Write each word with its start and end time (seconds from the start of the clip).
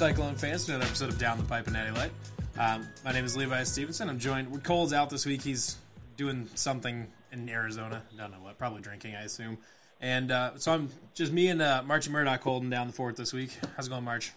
Cyclone 0.00 0.34
fans, 0.34 0.64
to 0.64 0.72
another 0.72 0.86
episode 0.86 1.10
of 1.10 1.18
Down 1.18 1.36
the 1.36 1.44
Pipe 1.44 1.66
and 1.66 1.74
Natty 1.74 1.90
Light. 1.90 2.10
Um, 2.58 2.88
my 3.04 3.12
name 3.12 3.26
is 3.26 3.36
Levi 3.36 3.64
Stevenson. 3.64 4.08
I'm 4.08 4.18
joined. 4.18 4.64
Cole's 4.64 4.94
out 4.94 5.10
this 5.10 5.26
week. 5.26 5.42
He's 5.42 5.76
doing 6.16 6.48
something 6.54 7.06
in 7.32 7.46
Arizona. 7.50 8.02
Don't 8.16 8.30
know 8.30 8.38
what. 8.38 8.56
Probably 8.56 8.80
drinking, 8.80 9.14
I 9.14 9.24
assume. 9.24 9.58
And 10.00 10.32
uh, 10.32 10.52
so 10.56 10.72
I'm 10.72 10.88
just 11.12 11.32
me 11.32 11.48
and 11.48 11.60
uh, 11.60 11.82
March 11.84 12.06
and 12.06 12.14
Murdoch 12.14 12.40
holding 12.40 12.70
down 12.70 12.86
the 12.86 12.94
fort 12.94 13.14
this 13.14 13.34
week. 13.34 13.50
How's 13.76 13.88
it 13.88 13.90
going, 13.90 14.04
March? 14.04 14.32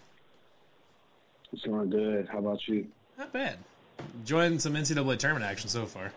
It's 1.54 1.62
going 1.62 1.90
good. 1.90 2.28
How 2.28 2.40
about 2.40 2.60
you? 2.68 2.86
Not 3.18 3.32
bad. 3.32 3.58
Enjoying 4.16 4.60
some 4.60 4.74
NCAA 4.74 5.18
tournament 5.18 5.46
action 5.46 5.70
so 5.70 5.86
far. 5.86 6.12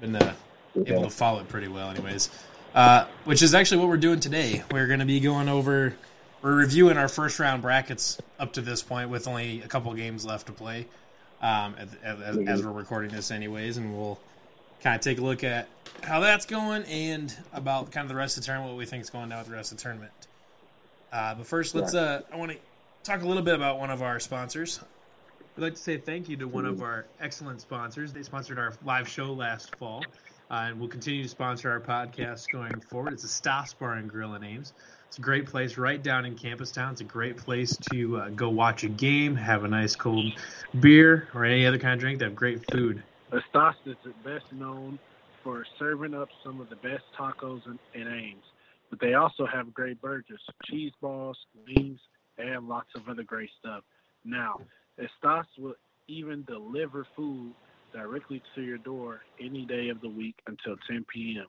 Been 0.00 0.16
uh, 0.16 0.32
able 0.74 1.02
to 1.02 1.10
follow 1.10 1.40
it 1.40 1.48
pretty 1.48 1.68
well, 1.68 1.90
anyways. 1.90 2.30
Uh, 2.74 3.04
which 3.24 3.42
is 3.42 3.52
actually 3.52 3.82
what 3.82 3.88
we're 3.88 3.98
doing 3.98 4.20
today. 4.20 4.64
We're 4.70 4.86
going 4.86 5.00
to 5.00 5.04
be 5.04 5.20
going 5.20 5.50
over, 5.50 5.94
we're 6.44 6.54
reviewing 6.54 6.98
our 6.98 7.08
first 7.08 7.40
round 7.40 7.62
brackets 7.62 8.18
up 8.38 8.52
to 8.52 8.60
this 8.60 8.82
point 8.82 9.08
with 9.08 9.26
only 9.26 9.62
a 9.62 9.66
couple 9.66 9.92
games 9.94 10.26
left 10.26 10.46
to 10.46 10.52
play 10.52 10.86
um, 11.40 11.74
as, 11.78 11.88
as, 12.04 12.36
as 12.46 12.62
we're 12.62 12.70
recording 12.70 13.10
this, 13.10 13.30
anyways. 13.30 13.78
And 13.78 13.96
we'll 13.96 14.20
kind 14.82 14.94
of 14.94 15.00
take 15.00 15.16
a 15.16 15.22
look 15.22 15.42
at 15.42 15.68
how 16.02 16.20
that's 16.20 16.44
going 16.44 16.82
and 16.84 17.34
about 17.54 17.90
kind 17.92 18.04
of 18.04 18.10
the 18.10 18.14
rest 18.14 18.36
of 18.36 18.42
the 18.42 18.46
tournament, 18.46 18.72
what 18.72 18.78
we 18.78 18.84
think 18.84 19.02
is 19.02 19.08
going 19.08 19.30
down 19.30 19.38
with 19.38 19.48
the 19.48 19.54
rest 19.54 19.72
of 19.72 19.78
the 19.78 19.82
tournament. 19.82 20.12
Uh, 21.10 21.34
but 21.34 21.46
first, 21.46 21.74
let's. 21.74 21.94
Uh, 21.94 22.20
I 22.30 22.36
want 22.36 22.52
to 22.52 22.58
talk 23.04 23.22
a 23.22 23.26
little 23.26 23.42
bit 23.42 23.54
about 23.54 23.78
one 23.78 23.90
of 23.90 24.02
our 24.02 24.20
sponsors. 24.20 24.80
I'd 25.56 25.62
like 25.62 25.74
to 25.74 25.80
say 25.80 25.96
thank 25.96 26.28
you 26.28 26.36
to 26.38 26.48
one 26.48 26.66
of 26.66 26.82
our 26.82 27.06
excellent 27.20 27.62
sponsors. 27.62 28.12
They 28.12 28.22
sponsored 28.22 28.58
our 28.58 28.74
live 28.84 29.08
show 29.08 29.32
last 29.32 29.76
fall, 29.76 30.04
uh, 30.50 30.66
and 30.66 30.78
will 30.78 30.88
continue 30.88 31.22
to 31.22 31.28
sponsor 31.28 31.70
our 31.70 31.80
podcast 31.80 32.50
going 32.52 32.80
forward. 32.80 33.14
It's 33.14 33.24
Estas 33.24 33.78
Bar 33.78 33.94
and 33.94 34.10
Grill 34.10 34.34
in 34.34 34.44
Ames. 34.44 34.74
It's 35.14 35.20
a 35.20 35.22
great 35.22 35.46
place 35.46 35.78
right 35.78 36.02
down 36.02 36.24
in 36.24 36.34
Campus 36.34 36.72
Town. 36.72 36.90
It's 36.90 37.00
a 37.00 37.04
great 37.04 37.36
place 37.36 37.76
to 37.92 38.16
uh, 38.16 38.28
go 38.30 38.48
watch 38.48 38.82
a 38.82 38.88
game, 38.88 39.36
have 39.36 39.62
a 39.62 39.68
nice 39.68 39.94
cold 39.94 40.32
beer 40.80 41.28
or 41.32 41.44
any 41.44 41.64
other 41.66 41.78
kind 41.78 41.94
of 41.94 42.00
drink. 42.00 42.18
They 42.18 42.24
have 42.24 42.34
great 42.34 42.68
food. 42.72 43.00
Estas 43.30 43.74
is 43.86 43.94
best 44.24 44.44
known 44.50 44.98
for 45.44 45.64
serving 45.78 46.14
up 46.14 46.30
some 46.44 46.60
of 46.60 46.68
the 46.68 46.74
best 46.74 47.04
tacos 47.16 47.60
in, 47.66 47.78
in 47.94 48.08
Ames, 48.08 48.42
but 48.90 48.98
they 48.98 49.14
also 49.14 49.46
have 49.46 49.72
great 49.72 50.02
burgers, 50.02 50.40
cheese 50.64 50.90
balls, 51.00 51.38
wings, 51.64 52.00
and 52.36 52.66
lots 52.66 52.88
of 52.96 53.08
other 53.08 53.22
great 53.22 53.50
stuff. 53.60 53.84
Now, 54.24 54.62
Estas 54.98 55.44
will 55.56 55.76
even 56.08 56.42
deliver 56.42 57.06
food 57.14 57.52
directly 57.92 58.42
to 58.56 58.62
your 58.62 58.78
door 58.78 59.20
any 59.40 59.64
day 59.64 59.90
of 59.90 60.00
the 60.00 60.08
week 60.08 60.34
until 60.48 60.74
10 60.88 61.06
p.m. 61.14 61.46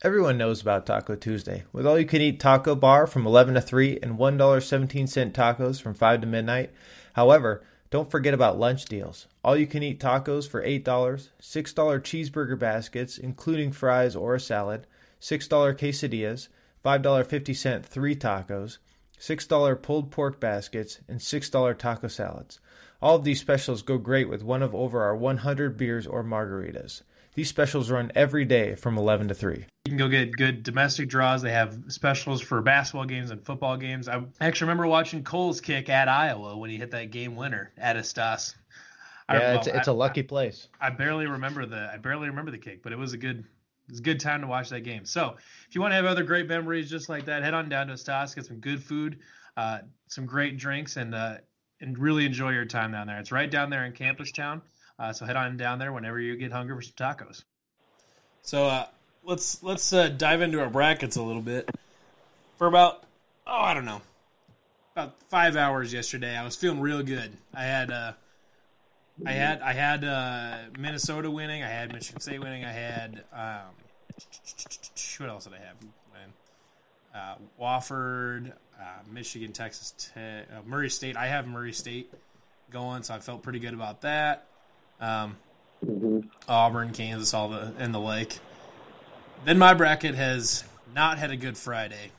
Everyone 0.00 0.38
knows 0.38 0.62
about 0.62 0.86
Taco 0.86 1.16
Tuesday, 1.16 1.64
with 1.72 1.84
all 1.84 1.98
you 1.98 2.06
can 2.06 2.22
eat 2.22 2.38
taco 2.38 2.76
bar 2.76 3.04
from 3.08 3.26
11 3.26 3.54
to 3.54 3.60
3 3.60 3.98
and 4.00 4.16
$1.17 4.16 5.32
tacos 5.32 5.82
from 5.82 5.92
5 5.92 6.20
to 6.20 6.26
midnight. 6.28 6.70
However, 7.14 7.64
don't 7.90 8.08
forget 8.08 8.32
about 8.32 8.60
lunch 8.60 8.84
deals. 8.84 9.26
All 9.42 9.56
you 9.56 9.66
can 9.66 9.82
eat 9.82 9.98
tacos 9.98 10.48
for 10.48 10.62
$8, 10.62 10.84
$6 10.84 11.30
cheeseburger 11.42 12.56
baskets, 12.56 13.18
including 13.18 13.72
fries 13.72 14.14
or 14.14 14.36
a 14.36 14.40
salad, 14.40 14.86
$6 15.20 15.48
quesadillas, 15.48 16.46
$5.50 16.84 17.84
three 17.84 18.14
tacos, 18.14 18.78
$6 19.18 19.82
pulled 19.82 20.12
pork 20.12 20.38
baskets, 20.38 21.00
and 21.08 21.18
$6 21.18 21.76
taco 21.76 22.06
salads. 22.06 22.60
All 23.02 23.16
of 23.16 23.24
these 23.24 23.40
specials 23.40 23.82
go 23.82 23.98
great 23.98 24.28
with 24.28 24.44
one 24.44 24.62
of 24.62 24.76
over 24.76 25.02
our 25.02 25.16
100 25.16 25.76
beers 25.76 26.06
or 26.06 26.22
margaritas. 26.22 27.02
These 27.34 27.48
specials 27.48 27.90
run 27.90 28.12
every 28.14 28.44
day 28.44 28.76
from 28.76 28.96
11 28.96 29.26
to 29.26 29.34
3. 29.34 29.66
You 29.88 29.92
can 29.92 29.98
go 30.00 30.08
get 30.08 30.36
good 30.36 30.64
domestic 30.64 31.08
draws. 31.08 31.40
They 31.40 31.52
have 31.52 31.84
specials 31.88 32.42
for 32.42 32.60
basketball 32.60 33.06
games 33.06 33.30
and 33.30 33.42
football 33.42 33.78
games. 33.78 34.06
I 34.06 34.22
actually 34.38 34.66
remember 34.66 34.86
watching 34.86 35.24
Cole's 35.24 35.62
kick 35.62 35.88
at 35.88 36.08
Iowa 36.10 36.58
when 36.58 36.68
he 36.68 36.76
hit 36.76 36.90
that 36.90 37.10
game 37.10 37.36
winner 37.36 37.72
at 37.78 37.96
Estas. 37.96 38.54
Yeah, 39.30 39.54
it's, 39.54 39.66
it's 39.66 39.88
a 39.88 39.92
lucky 39.94 40.22
place. 40.22 40.68
I 40.78 40.90
barely 40.90 41.26
remember 41.26 41.64
the 41.64 41.88
I 41.90 41.96
barely 41.96 42.28
remember 42.28 42.50
the 42.50 42.58
kick, 42.58 42.82
but 42.82 42.92
it 42.92 42.98
was 42.98 43.14
a 43.14 43.16
good 43.16 43.38
it 43.38 43.90
was 43.90 44.00
a 44.00 44.02
good 44.02 44.20
time 44.20 44.42
to 44.42 44.46
watch 44.46 44.68
that 44.68 44.80
game. 44.82 45.06
So 45.06 45.36
if 45.66 45.74
you 45.74 45.80
want 45.80 45.92
to 45.92 45.96
have 45.96 46.04
other 46.04 46.22
great 46.22 46.48
memories 46.48 46.90
just 46.90 47.08
like 47.08 47.24
that, 47.24 47.42
head 47.42 47.54
on 47.54 47.70
down 47.70 47.86
to 47.86 47.94
Estas, 47.94 48.34
get 48.34 48.44
some 48.44 48.58
good 48.58 48.82
food, 48.82 49.20
uh, 49.56 49.78
some 50.08 50.26
great 50.26 50.58
drinks, 50.58 50.98
and 50.98 51.14
uh, 51.14 51.36
and 51.80 51.98
really 51.98 52.26
enjoy 52.26 52.50
your 52.50 52.66
time 52.66 52.92
down 52.92 53.06
there. 53.06 53.18
It's 53.18 53.32
right 53.32 53.50
down 53.50 53.70
there 53.70 53.86
in 53.86 53.92
Campus 53.92 54.32
Town. 54.32 54.60
Uh, 54.98 55.14
so 55.14 55.24
head 55.24 55.36
on 55.36 55.56
down 55.56 55.78
there 55.78 55.94
whenever 55.94 56.20
you 56.20 56.36
get 56.36 56.52
hungry 56.52 56.76
for 56.76 56.82
some 56.82 56.92
tacos. 56.94 57.44
So 58.42 58.66
uh, 58.66 58.86
let's 59.24 59.62
let's 59.62 59.92
uh, 59.92 60.08
dive 60.08 60.42
into 60.42 60.60
our 60.60 60.70
brackets 60.70 61.16
a 61.16 61.22
little 61.22 61.42
bit. 61.42 61.70
For 62.56 62.66
about 62.66 63.04
oh 63.46 63.60
I 63.60 63.74
don't 63.74 63.84
know 63.84 64.02
about 64.94 65.18
five 65.28 65.56
hours 65.56 65.92
yesterday, 65.92 66.36
I 66.36 66.44
was 66.44 66.56
feeling 66.56 66.80
real 66.80 67.02
good. 67.02 67.36
I 67.54 67.62
had 67.62 67.90
uh, 67.90 68.12
I 69.24 69.32
had 69.32 69.60
I 69.62 69.72
had 69.72 70.04
uh, 70.04 70.56
Minnesota 70.78 71.30
winning. 71.30 71.62
I 71.62 71.68
had 71.68 71.92
Michigan 71.92 72.20
State 72.20 72.40
winning. 72.40 72.64
I 72.64 72.72
had 72.72 73.24
um, 73.32 73.74
what 75.18 75.28
else 75.28 75.44
did 75.44 75.54
I 75.54 75.58
have? 75.58 75.76
Uh, 77.14 77.34
Wofford, 77.60 78.52
uh, 78.78 78.84
Michigan, 79.10 79.52
Texas, 79.52 79.92
Tech, 80.14 80.46
uh, 80.52 80.60
Murray 80.66 80.90
State. 80.90 81.16
I 81.16 81.26
have 81.26 81.48
Murray 81.48 81.72
State 81.72 82.12
going, 82.70 83.02
so 83.02 83.14
I 83.14 83.18
felt 83.18 83.42
pretty 83.42 83.58
good 83.58 83.74
about 83.74 84.02
that. 84.02 84.46
Um, 85.00 85.36
mm-hmm. 85.84 86.20
Auburn, 86.48 86.92
Kansas, 86.92 87.34
all 87.34 87.48
the 87.48 87.72
and 87.78 87.94
the 87.94 87.98
like. 87.98 88.38
Then 89.44 89.58
my 89.58 89.74
bracket 89.74 90.14
has 90.14 90.64
not 90.94 91.18
had 91.18 91.30
a 91.30 91.36
good 91.36 91.56
Friday 91.56 92.12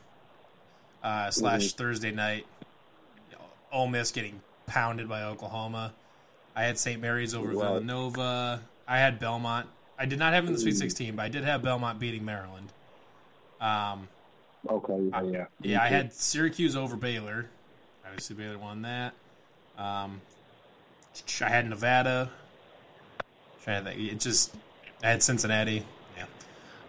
uh, 1.02 1.30
slash 1.30 1.66
mm-hmm. 1.66 1.76
Thursday 1.76 2.10
night. 2.10 2.46
Ole 3.72 3.86
Miss 3.86 4.10
getting 4.10 4.40
pounded 4.66 5.08
by 5.08 5.22
Oklahoma. 5.22 5.92
I 6.56 6.64
had 6.64 6.78
St. 6.78 7.00
Mary's 7.00 7.34
over 7.34 7.54
wow. 7.54 7.62
Villanova. 7.62 8.60
I 8.86 8.98
had 8.98 9.18
Belmont. 9.20 9.68
I 9.98 10.06
did 10.06 10.18
not 10.18 10.32
have 10.32 10.46
in 10.46 10.52
the 10.52 10.58
Sweet 10.58 10.76
16, 10.76 11.16
but 11.16 11.22
I 11.22 11.28
did 11.28 11.44
have 11.44 11.62
Belmont 11.62 12.00
beating 12.00 12.24
Maryland. 12.24 12.72
Um, 13.60 14.08
okay, 14.68 14.98
yeah, 15.12 15.22
yeah. 15.22 15.44
yeah 15.62 15.82
I 15.82 15.88
had 15.88 16.12
Syracuse 16.12 16.74
over 16.74 16.96
Baylor. 16.96 17.48
Obviously, 18.04 18.34
Baylor 18.36 18.58
won 18.58 18.82
that. 18.82 19.12
Um, 19.78 20.20
I 21.40 21.48
had 21.48 21.68
Nevada. 21.68 22.30
It 23.66 24.18
just 24.18 24.54
I 25.02 25.10
had 25.10 25.22
Cincinnati. 25.22 25.84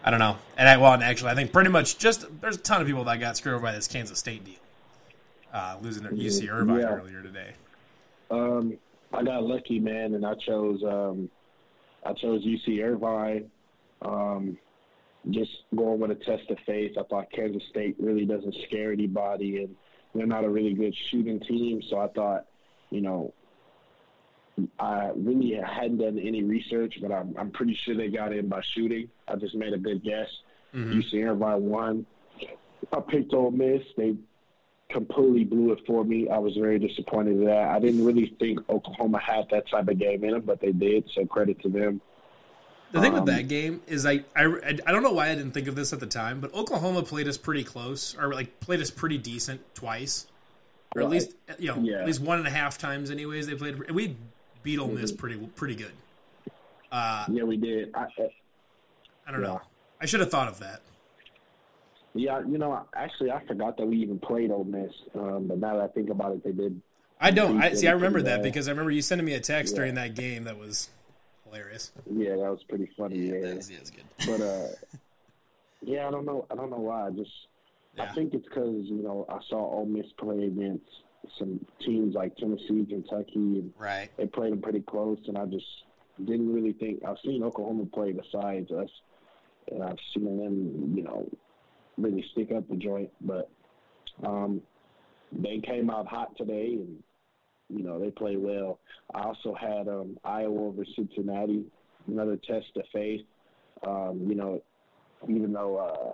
I 0.03 0.09
don't 0.09 0.19
know. 0.19 0.38
And 0.57 0.67
I, 0.67 0.78
well, 0.78 0.94
and 0.94 1.03
actually, 1.03 1.31
I 1.31 1.35
think 1.35 1.51
pretty 1.51 1.69
much 1.69 1.97
just 1.97 2.25
there's 2.41 2.56
a 2.56 2.59
ton 2.59 2.81
of 2.81 2.88
people 2.88 3.03
that 3.03 3.19
got 3.19 3.38
screwed 3.38 3.56
over 3.56 3.63
by 3.63 3.73
this 3.73 3.88
Kansas 3.88 4.17
State 4.17 4.44
deal, 4.44 4.56
uh, 5.53 5.78
losing 5.81 6.03
their 6.03 6.12
UC 6.12 6.51
Irvine 6.51 6.79
yeah. 6.79 6.85
earlier 6.85 7.22
today. 7.22 7.53
Um, 8.31 8.78
I 9.13 9.23
got 9.23 9.44
lucky, 9.44 9.79
man, 9.79 10.16
and 10.16 10.25
I 10.25 10.34
chose 10.35 10.81
um, 10.84 11.29
I 12.06 12.13
chose 12.13 12.44
UC 12.44 12.84
Irvine. 12.84 13.51
Um, 14.01 14.57
just 15.29 15.51
going 15.75 16.00
with 16.00 16.11
a 16.11 16.16
test 16.16 16.50
of 16.50 16.57
faith. 16.66 16.97
I 16.97 17.03
thought 17.03 17.31
Kansas 17.31 17.61
State 17.69 17.95
really 18.00 18.25
doesn't 18.25 18.56
scare 18.67 18.91
anybody, 18.91 19.63
and 19.63 19.75
they're 20.16 20.25
not 20.25 20.44
a 20.44 20.50
really 20.50 20.73
good 20.73 20.95
shooting 21.11 21.40
team. 21.41 21.81
So 21.90 22.00
I 22.00 22.07
thought, 22.07 22.45
you 22.90 23.01
know, 23.01 23.34
I 24.79 25.11
really 25.16 25.53
hadn't 25.53 25.99
done 25.99 26.19
any 26.19 26.44
research, 26.44 26.99
but 27.01 27.11
I'm, 27.11 27.35
I'm 27.38 27.51
pretty 27.51 27.75
sure 27.75 27.95
they 27.95 28.09
got 28.09 28.33
in 28.33 28.47
by 28.47 28.61
shooting. 28.61 29.09
I 29.27 29.35
just 29.35 29.55
made 29.55 29.73
a 29.73 29.77
good 29.77 30.03
guess. 30.03 30.27
Mm-hmm. 30.73 30.99
UC 30.99 31.29
Irvine 31.29 31.63
won. 31.66 32.05
I 32.91 32.99
picked 32.99 33.34
Ole 33.34 33.52
Miss. 33.52 33.84
They 33.97 34.16
completely 34.90 35.43
blew 35.43 35.72
it 35.72 35.79
for 35.85 36.03
me. 36.03 36.29
I 36.29 36.37
was 36.37 36.55
very 36.55 36.79
disappointed 36.79 37.37
in 37.37 37.46
that. 37.46 37.69
I 37.69 37.79
didn't 37.79 38.05
really 38.05 38.35
think 38.40 38.59
Oklahoma 38.69 39.19
had 39.19 39.47
that 39.52 39.69
type 39.69 39.87
of 39.87 39.97
game 39.97 40.23
in 40.23 40.31
them, 40.31 40.41
but 40.41 40.59
they 40.59 40.72
did. 40.72 41.09
So 41.14 41.25
credit 41.25 41.61
to 41.61 41.69
them. 41.69 42.02
The 42.91 42.99
thing 42.99 43.14
um, 43.14 43.23
with 43.23 43.34
that 43.34 43.47
game 43.47 43.81
is 43.87 44.05
I, 44.05 44.23
I 44.35 44.46
I 44.85 44.91
don't 44.91 45.02
know 45.02 45.14
why 45.14 45.29
I 45.29 45.35
didn't 45.35 45.52
think 45.52 45.67
of 45.67 45.75
this 45.75 45.93
at 45.93 46.02
the 46.02 46.07
time, 46.07 46.41
but 46.41 46.53
Oklahoma 46.53 47.03
played 47.03 47.28
us 47.28 47.37
pretty 47.37 47.64
close, 47.64 48.17
or 48.17 48.34
like 48.34 48.59
played 48.59 48.81
us 48.81 48.91
pretty 48.91 49.17
decent 49.17 49.61
twice, 49.73 50.28
or 50.93 51.02
at 51.02 51.09
least 51.09 51.34
you 51.57 51.69
know 51.69 51.79
yeah. 51.81 51.99
at 51.99 52.05
least 52.05 52.19
one 52.19 52.37
and 52.37 52.47
a 52.47 52.52
half 52.52 52.78
times. 52.78 53.09
Anyways, 53.09 53.47
they 53.47 53.55
played. 53.55 53.91
We 53.91 54.17
beat 54.63 54.79
Ole 54.79 54.90
Miss 54.90 55.11
pretty 55.11 55.37
pretty 55.55 55.75
good. 55.75 55.93
Uh, 56.91 57.25
yeah, 57.31 57.43
we 57.43 57.58
did. 57.58 57.90
I, 57.96 58.08
I 59.25 59.31
don't 59.31 59.41
yeah. 59.41 59.47
know. 59.47 59.61
I 59.99 60.05
should 60.05 60.19
have 60.19 60.31
thought 60.31 60.47
of 60.47 60.59
that. 60.59 60.81
Yeah, 62.13 62.41
you 62.41 62.58
know, 62.58 62.85
actually, 62.93 63.31
I 63.31 63.46
forgot 63.46 63.78
that 63.78 63.85
we 63.85 63.97
even 63.97 64.19
played 64.19 64.52
Ole 64.52 64.66
Miss. 64.66 64.91
Um, 65.16 65.47
but 65.47 65.59
now 65.59 65.78
that 65.78 65.84
I 65.84 65.87
think 65.87 66.09
about 66.09 66.34
it, 66.34 66.43
they 66.43 66.52
did. 66.52 66.81
I 67.19 67.31
don't. 67.31 67.61
I 67.61 67.73
see. 67.73 67.87
I 67.87 67.91
remember 67.91 68.22
that 68.23 68.43
because 68.43 68.67
I 68.67 68.72
remember 68.72 68.91
you 68.91 69.02
sending 69.02 69.25
me 69.25 69.34
a 69.34 69.40
text 69.40 69.73
yeah. 69.73 69.78
during 69.78 69.96
that 69.96 70.16
game 70.16 70.43
that 70.43 70.58
was 70.58 70.90
hilarious. 71.46 71.91
Yeah, 72.09 72.31
that 72.31 72.52
was 72.52 72.64
pretty 72.67 72.90
funny. 72.97 73.17
Yeah, 73.17 73.34
yeah. 73.35 73.53
That 73.53 73.69
yeah, 73.69 73.78
good. 73.96 74.40
But 74.40 74.41
uh, 74.41 74.67
yeah, 75.81 76.07
I 76.07 76.11
don't 76.11 76.25
know. 76.25 76.46
I 76.52 76.55
don't 76.55 76.69
know 76.69 76.79
why. 76.79 77.07
I 77.07 77.11
just 77.11 77.31
yeah. 77.96 78.03
I 78.03 78.14
think 78.14 78.34
it's 78.34 78.47
because 78.47 78.85
you 78.85 79.02
know 79.03 79.25
I 79.29 79.40
saw 79.49 79.57
Ole 79.57 79.85
Miss 79.85 80.07
play 80.17 80.46
against 80.46 80.85
some 81.38 81.59
teams 81.85 82.16
like 82.16 82.35
Tennessee, 82.35 82.85
Kentucky, 82.90 83.34
and 83.35 83.73
right. 83.78 84.09
they 84.18 84.26
played 84.26 84.52
them 84.52 84.62
pretty 84.62 84.82
close. 84.82 85.20
And 85.28 85.38
I 85.38 85.46
just 85.46 85.66
didn't 86.26 86.53
really 86.53 86.73
think 86.73 87.03
I've 87.08 87.18
seen 87.23 87.44
Oklahoma 87.44 87.85
play 87.85 88.12
besides 88.12 88.72
us, 88.72 88.90
and 89.72 89.84
I've 89.84 89.97
seen 90.14 90.38
them, 90.38 90.94
you 90.96 91.03
know, 91.03 91.29
really 91.97 92.26
stick 92.32 92.52
up 92.52 92.68
the 92.70 92.76
joint. 92.76 93.09
But 93.22 93.50
um, 94.23 94.62
they 95.32 95.59
came 95.59 95.90
out 95.90 96.08
hot 96.08 96.35
today, 96.38 96.73
and 96.73 97.02
you 97.70 97.84
know 97.84 98.00
they 98.00 98.12
played 98.12 98.40
well. 98.40 98.79
I 99.14 99.24
also 99.24 99.53
had 99.53 99.88
um, 99.88 100.17
Iowa 100.24 100.67
over 100.67 100.84
Cincinnati, 100.96 101.66
another 102.08 102.38
test 102.38 102.67
of 102.76 102.84
faith. 102.94 103.22
Um, 103.88 104.26
you 104.28 104.35
know, 104.35 104.62
even 105.28 105.53
though 105.53 105.78
uh, 105.78 106.12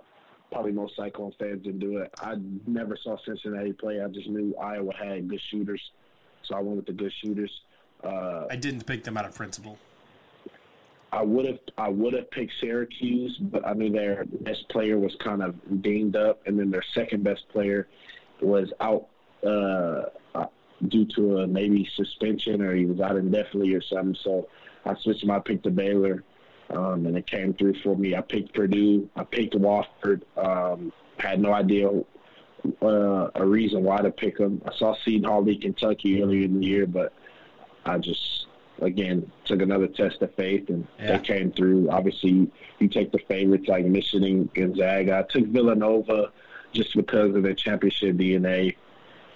probably 0.50 0.72
most 0.72 0.96
Cyclone 0.96 1.32
fans 1.38 1.62
didn't 1.62 1.80
do 1.80 1.98
it, 1.98 2.12
I 2.20 2.36
never 2.66 2.96
saw 2.96 3.16
Cincinnati 3.24 3.72
play. 3.72 4.00
I 4.02 4.08
just 4.08 4.28
knew 4.28 4.54
Iowa 4.56 4.92
had 4.94 5.28
good 5.28 5.40
shooters, 5.50 5.80
so 6.42 6.56
I 6.56 6.60
went 6.60 6.76
with 6.76 6.86
the 6.86 6.92
good 6.92 7.12
shooters. 7.22 7.50
Uh, 8.02 8.46
I 8.50 8.56
didn't 8.56 8.86
pick 8.86 9.04
them 9.04 9.16
out 9.16 9.24
of 9.24 9.34
principle. 9.34 9.78
I 11.10 11.22
would 11.22 11.46
have 11.46 11.58
I 11.78 11.88
would 11.88 12.12
have 12.14 12.30
picked 12.30 12.52
Syracuse, 12.60 13.36
but 13.40 13.66
I 13.66 13.74
mean 13.74 13.92
their 13.92 14.24
best 14.26 14.68
player 14.68 14.98
was 14.98 15.16
kind 15.24 15.42
of 15.42 15.54
dinged 15.82 16.16
up, 16.16 16.40
and 16.46 16.58
then 16.58 16.70
their 16.70 16.84
second 16.94 17.24
best 17.24 17.48
player 17.48 17.88
was 18.42 18.70
out 18.80 19.08
uh, 19.44 20.02
uh, 20.34 20.46
due 20.88 21.06
to 21.16 21.38
a 21.38 21.46
maybe 21.46 21.88
suspension 21.96 22.60
or 22.60 22.74
he 22.74 22.84
was 22.84 23.00
out 23.00 23.16
indefinitely 23.16 23.74
or 23.74 23.82
something. 23.82 24.16
So 24.22 24.48
I 24.84 24.94
switched 25.00 25.24
my 25.24 25.38
pick 25.38 25.62
to 25.62 25.70
Baylor, 25.70 26.24
um, 26.70 27.06
and 27.06 27.16
it 27.16 27.26
came 27.26 27.54
through 27.54 27.74
for 27.82 27.96
me. 27.96 28.14
I 28.16 28.20
picked 28.20 28.54
Purdue. 28.54 29.08
I 29.16 29.24
picked 29.24 29.54
Wofford. 29.54 30.22
Um, 30.36 30.92
had 31.18 31.40
no 31.40 31.52
idea 31.52 31.88
uh, 32.82 33.30
a 33.34 33.44
reason 33.46 33.82
why 33.84 33.98
to 34.02 34.10
pick 34.10 34.38
them. 34.38 34.60
I 34.66 34.74
saw 34.74 34.94
Seton 35.04 35.24
Hall 35.24 35.42
lead 35.42 35.62
Kentucky 35.62 36.22
earlier 36.22 36.44
in 36.44 36.60
the 36.60 36.66
year, 36.66 36.86
but 36.86 37.12
I 37.84 37.98
just 37.98 38.46
again 38.80 39.30
took 39.44 39.60
another 39.60 39.88
test 39.88 40.22
of 40.22 40.32
faith 40.34 40.68
and 40.68 40.86
Yeah. 41.00 41.16
they 41.16 41.22
came 41.24 41.52
through. 41.52 41.90
Obviously, 41.90 42.48
you 42.78 42.88
take 42.88 43.10
the 43.12 43.18
favorites 43.18 43.66
like 43.68 43.84
Michigan, 43.86 44.48
Gonzaga. 44.54 45.18
I 45.18 45.22
took 45.32 45.46
Villanova 45.48 46.30
just 46.72 46.94
because 46.94 47.34
of 47.34 47.42
their 47.42 47.54
championship 47.54 48.16
DNA. 48.16 48.76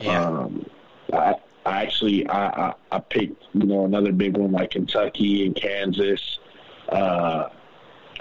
Yeah. 0.00 0.24
Um, 0.24 0.66
I, 1.12 1.34
I 1.64 1.82
actually 1.82 2.26
I, 2.28 2.68
I 2.68 2.74
I 2.92 2.98
picked 3.00 3.42
you 3.54 3.66
know 3.66 3.84
another 3.84 4.12
big 4.12 4.36
one 4.36 4.52
like 4.52 4.72
Kentucky 4.72 5.46
and 5.46 5.54
Kansas. 5.56 6.38
Uh, 6.92 7.48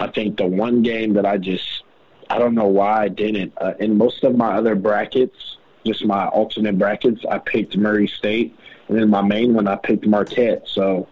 I 0.00 0.06
think 0.08 0.36
the 0.38 0.46
one 0.46 0.82
game 0.82 1.12
that 1.14 1.26
I 1.26 1.36
just 1.36 1.84
I 2.30 2.38
don't 2.38 2.54
know 2.54 2.66
why 2.66 3.04
I 3.04 3.08
didn't. 3.08 3.52
Uh, 3.60 3.74
in 3.78 3.96
most 3.98 4.24
of 4.24 4.34
my 4.36 4.54
other 4.56 4.74
brackets, 4.74 5.58
just 5.84 6.04
my 6.04 6.26
alternate 6.28 6.78
brackets, 6.78 7.22
I 7.30 7.38
picked 7.38 7.76
Murray 7.76 8.06
State, 8.08 8.56
and 8.88 8.98
then 8.98 9.10
my 9.10 9.20
main 9.22 9.52
one 9.54 9.68
I 9.68 9.76
picked 9.76 10.06
Marquette. 10.06 10.66
So 10.66 11.08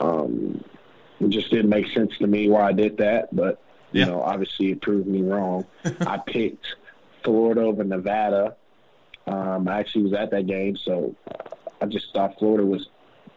um, 0.00 0.62
it 1.20 1.28
just 1.30 1.50
didn't 1.50 1.68
make 1.70 1.88
sense 1.92 2.16
to 2.18 2.26
me 2.26 2.48
why 2.48 2.68
I 2.68 2.72
did 2.72 2.96
that, 2.98 3.34
but 3.34 3.60
you 3.92 4.00
Yeah. 4.00 4.06
know 4.06 4.22
obviously 4.22 4.72
it 4.72 4.82
proved 4.82 5.06
me 5.06 5.22
wrong. 5.22 5.64
I 6.00 6.18
picked 6.18 6.66
Florida 7.22 7.60
over 7.62 7.84
Nevada. 7.84 8.56
Um, 9.28 9.68
I 9.68 9.78
actually 9.80 10.02
was 10.04 10.12
at 10.14 10.30
that 10.32 10.46
game, 10.46 10.76
so 10.76 11.14
uh, 11.30 11.48
I 11.80 11.86
just 11.86 12.12
thought 12.12 12.38
Florida 12.38 12.66
was 12.66 12.88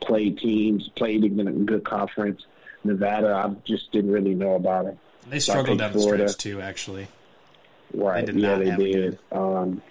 played 0.01 0.37
teams, 0.39 0.89
played 0.95 1.23
in 1.23 1.39
a 1.47 1.51
good 1.51 1.83
conference. 1.83 2.45
Nevada, 2.83 3.33
I 3.33 3.49
just 3.65 3.91
didn't 3.91 4.11
really 4.11 4.33
know 4.33 4.55
about 4.55 4.85
it. 4.87 4.97
They 5.29 5.39
struggled 5.39 5.79
down 5.79 5.93
the 5.93 5.99
Florida. 5.99 6.29
stretch 6.29 6.43
too, 6.43 6.61
actually. 6.61 7.07
Right? 7.93 8.25
They 8.25 8.33
did 8.33 8.41
yeah, 8.41 8.55
not 8.55 8.59
they 8.59 8.91
did. 8.91 9.19
Um, 9.31 9.81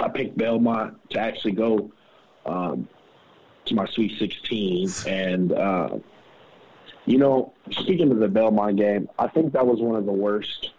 I 0.00 0.08
picked 0.08 0.36
Belmont 0.36 0.98
to 1.10 1.20
actually 1.20 1.52
go 1.52 1.90
um, 2.46 2.88
to 3.66 3.74
my 3.74 3.86
Sweet 3.86 4.18
16, 4.18 4.90
and 5.06 5.52
uh, 5.52 5.98
you 7.06 7.18
know, 7.18 7.52
speaking 7.70 8.10
of 8.10 8.18
the 8.18 8.28
Belmont 8.28 8.76
game, 8.76 9.08
I 9.18 9.28
think 9.28 9.52
that 9.52 9.66
was 9.66 9.80
one 9.80 9.96
of 9.96 10.06
the 10.06 10.12
worst 10.12 10.70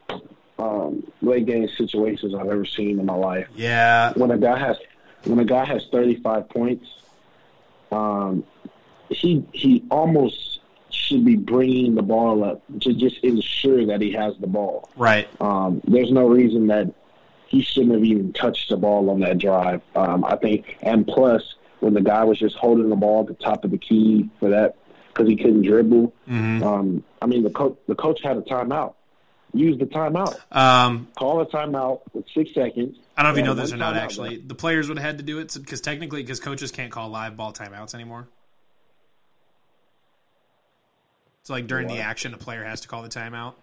um, 0.58 1.12
late 1.22 1.46
game 1.46 1.68
situations 1.78 2.34
I've 2.34 2.48
ever 2.48 2.66
seen 2.66 3.00
in 3.00 3.06
my 3.06 3.16
life. 3.16 3.48
Yeah. 3.56 4.14
when 4.14 4.32
a 4.32 4.38
guy 4.38 4.58
has 4.58 4.78
when 5.26 5.40
a 5.40 5.46
guy 5.46 5.66
has 5.66 5.86
35 5.92 6.50
points, 6.50 6.88
um, 7.92 8.44
he 9.10 9.46
he 9.52 9.84
almost 9.90 10.55
should 11.06 11.24
be 11.26 11.36
bringing 11.36 11.96
the 11.96 12.02
ball 12.02 12.44
up 12.44 12.62
to 12.82 12.94
just 12.94 13.18
ensure 13.24 13.86
that 13.86 14.02
he 14.02 14.12
has 14.14 14.36
the 14.40 14.48
ball. 14.48 14.90
Right. 14.96 15.28
Um, 15.40 15.82
there's 15.88 16.12
no 16.12 16.28
reason 16.28 16.68
that 16.68 16.94
he 17.48 17.62
shouldn't 17.62 17.94
have 17.94 18.04
even 18.04 18.34
touched 18.34 18.70
the 18.70 18.78
ball 18.78 19.10
on 19.10 19.20
that 19.22 19.38
drive. 19.38 19.82
Um, 19.96 20.26
I 20.26 20.36
think, 20.36 20.78
and 20.82 21.06
plus, 21.08 21.56
when 21.80 21.94
the 21.94 22.02
guy 22.02 22.24
was 22.24 22.40
just 22.40 22.56
holding 22.56 22.90
the 22.90 22.96
ball 22.96 23.22
at 23.22 23.28
the 23.28 23.44
top 23.44 23.64
of 23.64 23.72
the 23.72 23.78
key 23.78 24.30
for 24.40 24.50
that 24.50 24.76
because 25.10 25.30
he 25.30 25.36
couldn't 25.36 25.62
dribble. 25.62 26.14
hmm 26.28 26.64
Um, 26.64 27.04
I 27.22 27.28
mean, 27.28 27.44
the 27.44 27.50
coach 27.50 27.78
the 27.88 27.96
coach 27.96 28.22
had 28.24 28.38
a 28.38 28.42
timeout. 28.42 28.96
Use 29.54 29.80
the 29.80 29.86
timeout. 29.86 30.36
Um, 30.52 31.08
Call 31.18 31.40
a 31.40 31.46
timeout 31.46 32.02
with 32.14 32.26
six 32.34 32.54
seconds. 32.54 32.98
I 33.16 33.24
don't 33.24 33.32
know 33.32 33.34
if 33.34 33.38
you 33.38 33.46
know 33.46 33.54
this 33.54 33.72
or 33.72 33.78
not. 33.78 33.96
Actually, 33.96 34.38
the 34.38 34.56
players 34.56 34.90
would 34.90 34.98
have 34.98 35.06
had 35.06 35.18
to 35.20 35.24
do 35.24 35.40
it 35.40 35.54
because 35.56 35.80
technically, 35.80 36.22
because 36.22 36.42
coaches 36.42 36.72
can't 36.72 36.92
call 36.92 37.08
live 37.10 37.38
ball 37.38 37.54
timeouts 37.54 37.96
anymore. 37.96 38.28
So, 41.46 41.54
like 41.54 41.68
during 41.68 41.88
the 41.88 42.00
action, 42.00 42.34
a 42.34 42.40
player 42.40 42.64
has 42.64 42.82
to 42.82 42.88
call 42.88 43.04
the 43.04 43.08
timeout. 43.08 43.54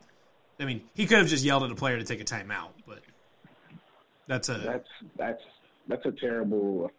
I 0.61 0.65
mean, 0.67 0.83
he 0.95 1.05
could 1.05 1.19
have 1.19 1.27
just 1.27 1.45
yelled 1.45 1.65
at 1.65 1.71
a 1.73 1.75
player 1.75 1.99
to 1.99 2.05
take 2.05 2.21
a 2.21 2.25
timeout, 2.25 2.69
but 2.87 3.01
that's 4.29 4.49
a 4.49 4.59
That's 4.59 4.89
that's 5.19 5.43
that's 5.89 6.07
a 6.07 6.13
terrible 6.13 6.93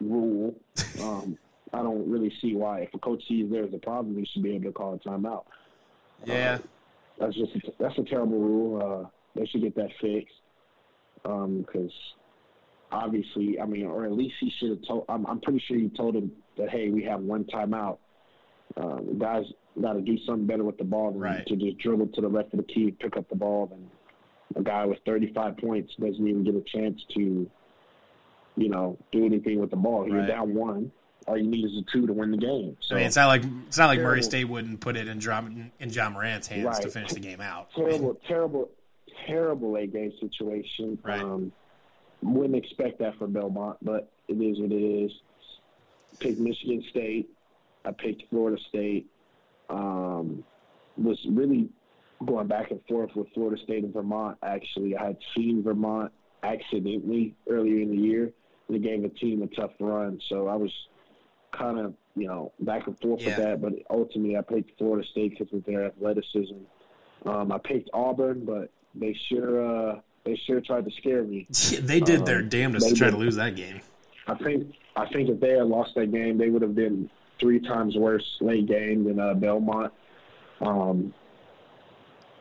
rule. 0.00 0.54
Um, 1.02 1.36
I 1.72 1.82
don't 1.82 2.08
really 2.08 2.32
see 2.40 2.54
why. 2.54 2.82
If 2.82 2.94
a 2.94 2.98
coach 2.98 3.20
sees 3.28 3.50
there's 3.50 3.74
a 3.74 3.78
problem, 3.78 4.16
he 4.16 4.24
should 4.32 4.44
be 4.44 4.54
able 4.54 4.66
to 4.66 4.72
call 4.72 4.94
a 4.94 4.98
timeout. 4.98 5.42
yeah. 6.24 6.58
That's 7.18 7.34
just 7.34 7.50
that's 7.80 7.98
a 7.98 8.04
terrible 8.04 8.38
rule. 8.38 8.80
Uh, 8.80 9.08
they 9.34 9.44
should 9.46 9.62
get 9.62 9.74
that 9.74 9.90
fixed 10.00 10.34
because 11.24 11.90
obviously, 12.92 13.60
I 13.60 13.66
mean, 13.66 13.86
or 13.86 14.04
at 14.04 14.12
least 14.12 14.34
he 14.38 14.52
should 14.60 14.70
have 14.70 14.86
told. 14.86 15.04
I'm, 15.08 15.26
I'm 15.26 15.40
pretty 15.40 15.64
sure 15.66 15.76
he 15.76 15.88
told 15.88 16.14
him 16.14 16.30
that 16.56 16.70
hey, 16.70 16.90
we 16.90 17.02
have 17.02 17.20
one 17.20 17.42
timeout. 17.42 17.98
Uh, 18.76 18.96
the 18.96 19.16
guys 19.18 19.44
got 19.82 19.94
to 19.94 20.00
do 20.00 20.16
something 20.26 20.46
better 20.46 20.64
with 20.64 20.78
the 20.78 20.84
ball 20.84 21.10
than 21.12 21.20
Right. 21.20 21.46
to 21.46 21.56
just 21.56 21.78
dribble 21.78 22.08
to 22.08 22.20
the 22.20 22.28
left 22.28 22.52
of 22.52 22.58
the 22.58 22.72
key, 22.72 22.90
pick 22.92 23.16
up 23.16 23.28
the 23.28 23.36
ball, 23.36 23.70
and 23.72 23.88
a 24.56 24.62
guy 24.62 24.84
with 24.84 24.98
35 25.06 25.56
points 25.58 25.92
doesn't 26.00 26.26
even 26.26 26.44
get 26.44 26.54
a 26.54 26.62
chance 26.62 27.00
to, 27.14 27.48
you 28.56 28.68
know, 28.68 28.96
do 29.12 29.24
anything 29.24 29.60
with 29.60 29.70
the 29.70 29.76
ball. 29.76 30.06
You're 30.08 30.18
Right. 30.18 30.28
down 30.28 30.54
one. 30.54 30.90
All 31.26 31.36
you 31.36 31.46
need 31.46 31.64
is 31.64 31.76
a 31.76 31.82
two 31.92 32.06
to 32.06 32.12
win 32.12 32.30
the 32.30 32.38
game. 32.38 32.74
So 32.80 32.94
I 32.94 32.98
mean, 32.98 33.06
it's 33.06 33.16
not 33.16 33.26
like 33.26 33.42
it's 33.66 33.76
not 33.76 33.88
like 33.88 34.00
Murray 34.00 34.22
State 34.22 34.44
wouldn't 34.46 34.80
put 34.80 34.96
it 34.96 35.08
in 35.08 35.20
John 35.20 35.70
in 35.78 35.90
Ja 35.90 36.08
Morant's 36.08 36.46
hands 36.48 36.78
to 36.80 36.88
finish 36.88 37.12
the 37.12 37.20
game 37.20 37.40
out. 37.42 37.70
terrible, 37.74 38.14
terrible, 38.26 38.70
terrible 39.26 39.72
late 39.72 39.92
game 39.92 40.10
situation. 40.20 40.98
Right. 41.02 41.20
Um, 41.20 41.52
wouldn't 42.22 42.56
expect 42.56 42.98
that 43.00 43.16
for 43.18 43.26
Belmont, 43.26 43.76
but 43.82 44.10
it 44.26 44.34
is 44.40 44.58
what 44.58 44.72
it 44.72 44.82
is. 44.82 45.12
Picked 46.18 46.38
Michigan 46.40 46.82
State. 46.88 47.28
I 47.84 47.92
picked 47.92 48.22
Florida 48.30 48.60
State. 48.70 49.06
Um, 49.70 50.44
was 50.96 51.18
really 51.30 51.68
going 52.26 52.48
back 52.48 52.70
and 52.70 52.80
forth 52.88 53.10
with 53.14 53.28
Florida 53.34 53.60
State 53.62 53.84
and 53.84 53.92
Vermont. 53.92 54.36
Actually, 54.42 54.96
I 54.96 55.06
had 55.06 55.16
seen 55.36 55.62
Vermont 55.62 56.10
accidentally 56.42 57.34
earlier 57.48 57.80
in 57.82 57.90
the 57.90 57.96
year. 58.02 58.32
They 58.68 58.78
gave 58.78 59.04
a 59.04 59.08
team 59.08 59.42
a 59.42 59.46
tough 59.48 59.70
run, 59.80 60.20
so 60.28 60.48
I 60.48 60.54
was 60.56 60.72
kind 61.52 61.78
of 61.78 61.94
you 62.16 62.26
know 62.26 62.52
back 62.60 62.86
and 62.86 62.98
forth 63.00 63.20
Yeah. 63.20 63.28
with 63.28 63.36
that. 63.36 63.62
But 63.62 63.72
ultimately, 63.90 64.36
I 64.36 64.42
picked 64.42 64.76
Florida 64.78 65.06
State 65.08 65.38
because 65.38 65.52
of 65.52 65.64
their 65.64 65.84
athleticism. 65.86 66.56
Um, 67.26 67.52
I 67.52 67.58
picked 67.58 67.90
Auburn, 67.92 68.44
but 68.44 68.70
they 68.94 69.16
sure 69.28 69.64
uh, 69.92 70.00
they 70.24 70.36
sure 70.46 70.60
tried 70.60 70.84
to 70.84 70.90
scare 70.98 71.22
me. 71.22 71.46
they 71.80 72.00
did 72.00 72.26
their 72.26 72.40
Um, 72.40 72.48
damnedest 72.48 72.88
to 72.88 72.94
try 72.94 73.06
did. 73.08 73.12
to 73.12 73.18
lose 73.18 73.36
that 73.36 73.54
game. 73.56 73.80
I 74.26 74.34
think 74.34 74.74
I 74.96 75.06
think 75.12 75.28
if 75.30 75.38
they 75.40 75.50
had 75.52 75.66
lost 75.66 75.94
that 75.94 76.10
game, 76.12 76.36
they 76.38 76.50
would 76.50 76.62
have 76.62 76.74
been 76.74 77.08
three 77.40 77.60
times 77.60 77.96
worse 77.96 78.36
late 78.40 78.66
game 78.66 79.04
than 79.04 79.18
uh, 79.20 79.34
Belmont. 79.34 79.92
Um, 80.60 81.14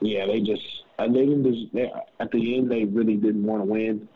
yeah, 0.02 0.26
they 0.26 0.42
just 0.42 0.64
and 1.00 1.16
they 1.16 1.26
didn't. 1.26 1.44
Just, 1.54 1.74
they, 1.74 1.92
at 2.20 2.32
the 2.32 2.58
end, 2.58 2.72
they 2.72 2.86
really 2.86 3.16
didn't 3.16 3.44
want 3.44 3.62
to 3.62 3.66
win. 3.66 4.08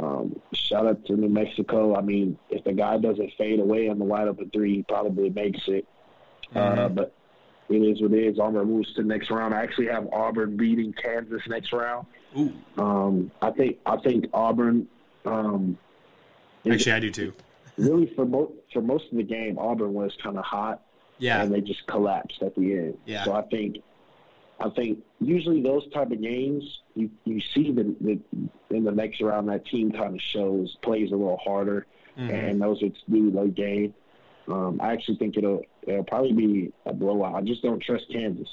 Um, 0.00 0.40
shout 0.52 0.86
out 0.86 1.04
to 1.06 1.14
New 1.14 1.28
Mexico. 1.28 1.96
I 1.96 2.00
mean, 2.00 2.38
if 2.48 2.62
the 2.64 2.72
guy 2.72 2.98
doesn't 2.98 3.32
fade 3.36 3.58
away 3.58 3.88
on 3.88 3.98
the 3.98 4.04
wide 4.04 4.28
open 4.28 4.50
three, 4.50 4.76
he 4.76 4.82
probably 4.84 5.30
makes 5.30 5.60
it. 5.66 5.86
Uh, 6.54 6.88
Mhm. 6.88 6.94
but 6.94 7.12
it 7.68 7.76
is 7.76 8.00
what 8.02 8.12
it 8.12 8.24
is. 8.24 8.38
Auburn 8.38 8.68
moves 8.68 8.92
to 8.94 9.02
the 9.02 9.08
next 9.08 9.30
round. 9.30 9.54
I 9.54 9.62
actually 9.62 9.86
have 9.86 10.08
Auburn 10.12 10.56
beating 10.56 10.92
Kansas 10.92 11.42
next 11.48 11.72
round. 11.72 12.06
Ooh, 12.38 12.52
Um, 12.78 13.30
I 13.42 13.50
think 13.50 13.78
I 13.86 13.96
think 13.98 14.26
Auburn. 14.32 14.86
Um, 15.24 15.76
actually, 16.68 16.92
I 16.92 17.00
do 17.00 17.10
too. 17.10 17.32
Really 17.80 18.12
for 18.14 18.24
most 18.26 18.52
for 18.72 18.80
most 18.82 19.04
of 19.10 19.16
the 19.16 19.22
game, 19.24 19.58
Auburn 19.58 19.92
was 19.94 20.12
kind 20.22 20.38
of 20.38 20.44
hot, 20.44 20.82
Yeah, 21.18 21.42
and 21.42 21.52
they 21.52 21.60
just 21.60 21.86
collapsed 21.86 22.42
at 22.42 22.54
the 22.54 22.72
end. 22.72 22.98
Yeah. 23.06 23.24
So 23.24 23.32
I 23.32 23.42
think, 23.42 23.78
I 24.60 24.68
think 24.70 24.98
usually 25.20 25.62
those 25.62 25.90
type 25.92 26.10
of 26.10 26.20
games, 26.20 26.64
you 26.94 27.10
you 27.24 27.40
see 27.40 27.72
the, 27.72 27.94
the 28.00 28.18
in 28.76 28.84
the 28.84 28.92
next 28.92 29.20
round 29.20 29.48
that 29.48 29.64
team 29.66 29.90
kind 29.92 30.14
of 30.14 30.20
shows 30.20 30.76
plays 30.82 31.08
a 31.12 31.16
little 31.16 31.38
harder, 31.38 31.86
Mhm. 32.18 32.30
and 32.50 32.60
those 32.62 32.78
it's 32.82 32.98
do 33.10 33.30
low 33.30 33.48
game. 33.48 33.94
Um, 34.48 34.80
I 34.82 34.92
actually 34.92 35.16
think 35.18 35.36
it'll 35.36 35.62
it'll 35.82 36.04
probably 36.04 36.32
be 36.32 36.72
a 36.86 36.92
blowout. 36.92 37.34
I 37.36 37.40
just 37.42 37.62
don't 37.62 37.80
trust 37.80 38.06
Kansas. 38.12 38.48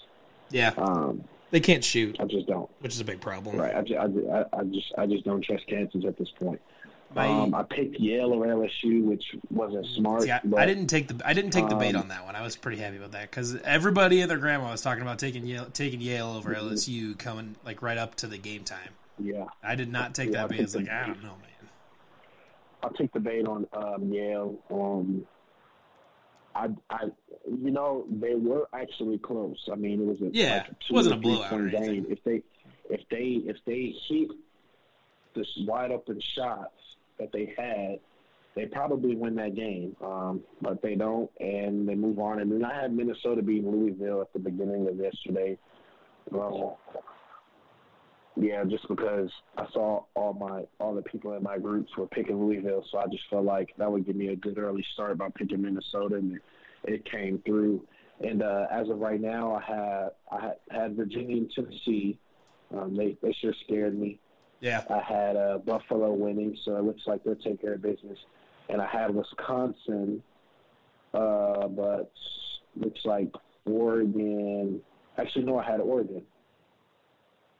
yeah. 0.51 0.71
Um, 0.77 1.23
They 1.49 1.59
can't 1.61 1.83
shoot, 1.83 2.17
I 2.19 2.25
just 2.25 2.45
don't. 2.47 2.69
which 2.81 2.93
is 2.93 2.99
a 2.99 3.05
big 3.05 3.19
problem. 3.21 3.55
Right. 3.57 3.73
I 3.75 3.81
just, 3.81 3.97
I, 3.99 4.05
I, 4.39 4.45
I 4.59 4.63
just 4.65 4.93
I 4.97 5.05
just 5.07 5.23
don't 5.25 5.41
trust 5.41 5.65
Kansas 5.67 6.03
at 6.05 6.17
this 6.17 6.29
point. 6.39 6.61
My- 7.15 7.27
Um, 7.27 7.55
I 7.55 7.63
picked 7.63 7.99
Yale 7.99 8.33
over 8.33 8.45
LSU, 8.45 9.03
which 9.03 9.23
wasn't 9.49 9.85
smart. 9.87 10.23
See, 10.23 10.31
I, 10.31 10.41
but 10.43 10.59
I 10.59 10.65
didn't 10.65 10.87
take 10.87 11.07
the 11.07 11.19
I 11.25 11.33
didn't 11.33 11.51
take 11.51 11.67
the 11.69 11.75
bait 11.75 11.95
um, 11.95 12.01
on 12.03 12.07
that 12.09 12.25
one. 12.25 12.35
I 12.35 12.41
was 12.41 12.55
pretty 12.55 12.77
happy 12.77 12.97
about 12.97 13.13
that 13.13 13.29
because 13.31 13.55
everybody 13.61 14.21
and 14.21 14.29
their 14.29 14.37
grandma 14.37 14.71
was 14.71 14.81
talking 14.81 15.01
about 15.01 15.17
taking 15.17 15.45
Yale 15.45 15.67
taking 15.71 16.01
Yale 16.01 16.27
over 16.31 16.53
Mm-hmm. 16.53 16.67
LSU 16.73 17.17
coming 17.17 17.55
like 17.65 17.81
right 17.81 17.97
up 17.97 18.15
to 18.15 18.27
the 18.27 18.37
game 18.37 18.63
time. 18.63 18.89
Yeah, 19.19 19.45
I 19.63 19.75
did 19.75 19.91
not 19.91 20.13
take 20.13 20.27
Yeah, 20.31 20.41
that 20.41 20.43
I 20.45 20.47
bait. 20.47 20.59
It's 20.59 20.75
like 20.75 20.89
I 20.89 21.07
don't 21.07 21.23
know, 21.23 21.29
man. 21.29 21.69
I'll 22.83 22.91
take 22.91 23.11
the 23.13 23.19
bait 23.19 23.45
on 23.47 23.65
um, 23.73 24.11
Yale. 24.13 24.55
Um, 24.69 25.25
I, 26.53 26.69
I, 26.89 27.05
you 27.45 27.71
know, 27.71 28.05
they 28.09 28.35
were 28.35 28.67
actually 28.73 29.17
close. 29.19 29.67
I 29.71 29.75
mean, 29.75 30.01
it 30.01 30.05
was 30.07 30.21
a, 30.21 30.29
Yeah, 30.33 30.55
like 30.57 30.67
a 30.89 30.93
wasn't 30.93 31.15
a 31.15 31.17
blowout 31.19 31.53
or 31.53 31.67
anything. 31.67 32.03
game. 32.03 32.05
If 32.09 32.23
they, 32.23 32.41
if 32.89 33.01
they, 33.09 33.23
if 33.49 33.57
they 33.65 33.95
hit 34.07 34.29
this 35.35 35.47
wide 35.65 35.91
open 35.91 36.19
shots 36.19 36.86
that 37.19 37.31
they 37.31 37.53
had, 37.57 37.99
they 38.55 38.65
probably 38.65 39.15
win 39.15 39.35
that 39.35 39.55
game. 39.55 39.95
Um, 40.03 40.41
but 40.61 40.81
they 40.81 40.95
don't, 40.95 41.29
and 41.39 41.87
they 41.87 41.95
move 41.95 42.19
on. 42.19 42.39
And 42.39 42.51
then 42.51 42.63
I 42.63 42.79
had 42.81 42.93
Minnesota 42.93 43.41
beating 43.41 43.71
Louisville 43.71 44.21
at 44.21 44.33
the 44.33 44.39
beginning 44.39 44.87
of 44.87 44.97
yesterday. 44.97 45.57
Yeah, 48.39 48.63
just 48.65 48.87
because 48.87 49.29
I 49.57 49.65
saw 49.73 50.03
all 50.13 50.33
my 50.33 50.63
all 50.79 50.93
the 50.93 51.01
people 51.01 51.33
in 51.33 51.41
my 51.41 51.57
groups 51.57 51.89
were 51.97 52.05
picking 52.05 52.39
Louisville, 52.39 52.85
so 52.91 52.99
I 52.99 53.05
just 53.07 53.23
felt 53.31 53.45
like 53.45 53.69
that 53.79 53.91
would 53.91 54.05
give 54.05 54.15
me 54.15 54.27
a 54.27 54.35
good 54.35 54.59
early 54.59 54.85
start 54.93 55.17
by 55.17 55.29
picking 55.35 55.63
Minnesota, 55.63 56.15
and 56.15 56.35
it, 56.35 56.41
it 56.83 57.11
came 57.11 57.41
through. 57.45 57.81
And 58.19 58.43
uh, 58.43 58.67
as 58.71 58.89
of 58.89 58.99
right 58.99 59.19
now, 59.19 59.55
I 59.55 59.61
had 59.61 60.09
I 60.31 60.41
had, 60.41 60.55
had 60.69 60.95
Virginia 60.95 61.37
and 61.37 61.51
Tennessee. 61.51 62.19
Um, 62.75 62.95
they 62.95 63.17
they 63.23 63.35
sure 63.41 63.53
scared 63.65 63.97
me. 63.97 64.19
Yeah, 64.59 64.81
I 64.89 65.01
had 65.01 65.35
uh, 65.35 65.59
Buffalo 65.59 66.11
winning, 66.13 66.57
so 66.65 66.77
it 66.77 66.83
looks 66.83 67.01
like 67.05 67.23
they'll 67.23 67.35
take 67.35 67.61
care 67.61 67.73
of 67.73 67.81
business. 67.81 68.17
And 68.69 68.81
I 68.81 68.87
had 68.87 69.13
Wisconsin, 69.13 70.21
uh, 71.13 71.67
but 71.67 72.11
looks 72.75 72.99
like 73.05 73.31
Oregon. 73.65 74.81
Actually, 75.17 75.45
no, 75.45 75.57
I 75.59 75.69
had 75.69 75.79
Oregon. 75.79 76.23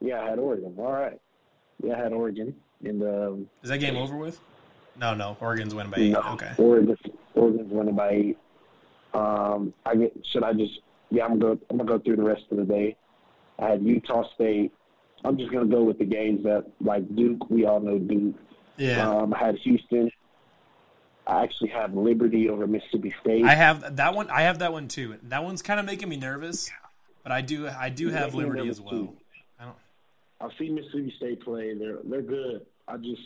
Yeah, 0.00 0.20
I 0.20 0.30
had 0.30 0.38
Oregon. 0.38 0.74
All 0.78 0.92
right. 0.92 1.20
Yeah, 1.82 1.94
I 1.94 2.02
had 2.02 2.12
Oregon. 2.12 2.54
And 2.84 3.02
um, 3.02 3.48
is 3.62 3.70
that 3.70 3.78
game 3.78 3.96
over 3.96 4.16
with? 4.16 4.40
No, 4.96 5.14
no. 5.14 5.36
Oregon's 5.40 5.74
winning 5.74 5.90
by 5.90 5.98
eight. 6.00 6.10
no, 6.10 6.20
Okay. 6.32 6.52
Oregon, 6.58 6.96
Oregon's 7.34 7.72
winning 7.72 7.96
by 7.96 8.10
eight. 8.10 8.38
Um, 9.14 9.72
I 9.86 9.94
get. 9.96 10.12
Should 10.32 10.42
I 10.44 10.52
just? 10.52 10.80
Yeah, 11.10 11.24
I'm 11.24 11.38
gonna 11.38 11.56
go. 11.56 11.60
I'm 11.70 11.78
gonna 11.78 11.88
go 11.88 11.98
through 11.98 12.16
the 12.16 12.22
rest 12.22 12.42
of 12.50 12.58
the 12.58 12.64
day. 12.64 12.96
I 13.58 13.70
had 13.70 13.82
Utah 13.82 14.24
State. 14.34 14.72
I'm 15.28 15.36
just 15.36 15.52
gonna 15.52 15.66
go 15.66 15.82
with 15.84 15.98
the 15.98 16.06
games 16.06 16.42
that 16.44 16.64
like 16.80 17.14
Duke. 17.14 17.50
We 17.50 17.66
all 17.66 17.80
know 17.80 17.98
Duke. 17.98 18.34
Yeah, 18.78 19.06
Um, 19.10 19.34
I 19.34 19.38
had 19.38 19.56
Houston. 19.58 20.10
I 21.26 21.42
actually 21.42 21.68
have 21.70 21.92
Liberty 21.92 22.48
over 22.48 22.66
Mississippi 22.66 23.12
State. 23.20 23.44
I 23.44 23.54
have 23.54 23.96
that 23.96 24.14
one. 24.14 24.30
I 24.30 24.42
have 24.42 24.60
that 24.60 24.72
one 24.72 24.88
too. 24.88 25.16
That 25.24 25.44
one's 25.44 25.60
kind 25.60 25.78
of 25.78 25.84
making 25.84 26.08
me 26.08 26.16
nervous, 26.16 26.70
but 27.22 27.30
I 27.32 27.42
do 27.42 27.68
I 27.68 27.90
do 27.90 28.08
have 28.08 28.34
Liberty 28.34 28.68
as 28.68 28.80
well. 28.80 28.90
too. 28.90 29.16
I 29.60 29.64
don't. 29.66 29.76
I've 30.40 30.56
seen 30.58 30.74
Mississippi 30.74 31.12
State 31.18 31.42
play. 31.42 31.74
They're 31.74 31.98
they're 32.04 32.22
good. 32.22 32.64
I 32.86 32.96
just, 32.96 33.20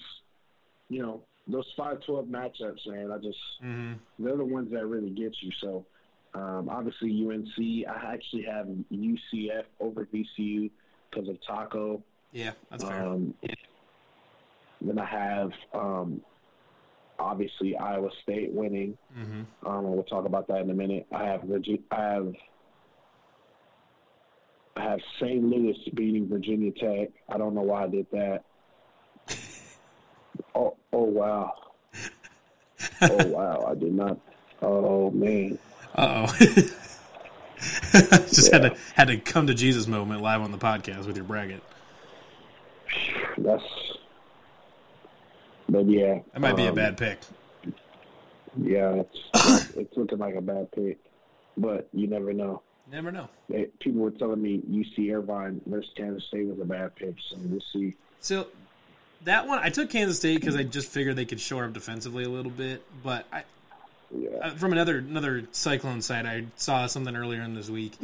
you 0.88 1.02
know, 1.02 1.22
those 1.46 1.66
five 1.76 2.00
twelve 2.04 2.26
matchups, 2.26 2.84
man. 2.88 3.12
I 3.12 3.18
just 3.18 3.38
hmm 3.60 3.92
they're 4.18 4.36
the 4.36 4.44
ones 4.44 4.72
that 4.72 4.84
really 4.86 5.10
get 5.10 5.34
you. 5.40 5.52
So, 5.60 5.86
um, 6.34 6.68
obviously 6.68 7.10
UNC. 7.24 7.86
I 7.88 8.12
actually 8.14 8.42
have 8.42 8.66
UCF 8.92 9.64
over 9.78 10.06
VCU 10.06 10.70
because 11.12 11.28
of 11.28 11.36
Tacko. 11.42 12.02
Yeah, 12.32 12.52
that's 12.70 12.84
fair. 12.84 13.06
Um, 13.06 13.34
then 14.80 14.98
I 14.98 15.04
have 15.04 15.50
um, 15.74 16.20
obviously 17.18 17.76
Iowa 17.76 18.10
State 18.22 18.52
winning. 18.52 18.96
hmm 19.14 19.42
Um, 19.66 19.92
we'll 19.92 20.02
talk 20.04 20.24
about 20.26 20.48
that 20.48 20.58
in 20.62 20.70
a 20.70 20.74
minute. 20.74 21.06
I 21.12 21.24
have 21.24 21.42
Virgi- 21.42 21.82
I 21.90 22.00
have 22.02 22.34
I 24.76 24.82
have 24.84 25.00
St. 25.20 25.42
Louis 25.44 25.76
beating 25.94 26.28
Virginia 26.28 26.72
Tech. 26.72 27.10
I 27.28 27.36
don't 27.36 27.54
know 27.54 27.60
why 27.62 27.84
I 27.84 27.88
did 27.88 28.06
that. 28.12 28.44
Oh, 30.54 30.76
oh 30.92 31.04
wow. 31.04 31.52
Oh 33.02 33.26
wow, 33.26 33.66
I 33.70 33.74
did 33.74 33.92
not. 33.92 34.18
Oh 34.60 35.10
man, 35.10 35.58
Uh 35.94 36.26
oh. 36.28 36.46
Just 38.28 38.52
had 38.52 38.62
to 38.62 38.76
had 38.94 39.08
to 39.08 39.18
come 39.18 39.46
to 39.46 39.54
Jesus 39.54 39.86
moment 39.86 40.22
live 40.22 40.40
on 40.40 40.50
the 40.52 40.58
podcast 40.58 41.06
with 41.06 41.16
your 41.16 41.24
bracket. 41.24 41.62
that's. 43.38 43.62
But 45.68 45.88
yeah, 45.88 46.20
That 46.32 46.40
might 46.40 46.56
be 46.56 46.64
a 46.64 46.70
um, 46.70 46.74
bad 46.74 46.98
pick. 46.98 47.18
Yeah, 48.56 49.02
it's 49.02 49.70
it's 49.76 49.96
looking 49.96 50.18
like 50.18 50.34
a 50.34 50.40
bad 50.40 50.70
pick, 50.72 50.98
but 51.56 51.88
you 51.92 52.06
never 52.06 52.32
know. 52.32 52.62
Never 52.90 53.12
know. 53.12 53.28
They, 53.48 53.68
people 53.80 54.00
were 54.00 54.10
telling 54.10 54.42
me 54.42 54.62
UC 54.70 55.14
Irvine 55.14 55.60
versus 55.66 55.90
Kansas 55.96 56.24
State 56.28 56.46
was 56.46 56.60
a 56.60 56.64
bad 56.64 56.94
pick, 56.96 57.14
so 57.30 57.36
we'll 57.44 57.62
see. 57.72 57.94
So 58.20 58.48
that 59.24 59.46
one, 59.46 59.60
I 59.60 59.70
took 59.70 59.90
Kansas 59.90 60.18
State 60.18 60.40
because 60.40 60.56
I 60.56 60.62
just 60.62 60.88
figured 60.88 61.16
they 61.16 61.24
could 61.24 61.40
shore 61.40 61.64
up 61.64 61.72
defensively 61.72 62.24
a 62.24 62.28
little 62.28 62.50
bit. 62.50 62.84
But 63.02 63.26
I, 63.32 63.44
Yeah, 64.14 64.30
uh, 64.42 64.50
from 64.56 64.72
another 64.72 64.98
another 64.98 65.46
Cyclone 65.52 66.02
site, 66.02 66.26
I 66.26 66.46
saw 66.56 66.86
something 66.86 67.16
earlier 67.16 67.42
in 67.42 67.54
this 67.54 67.70
week 67.70 67.94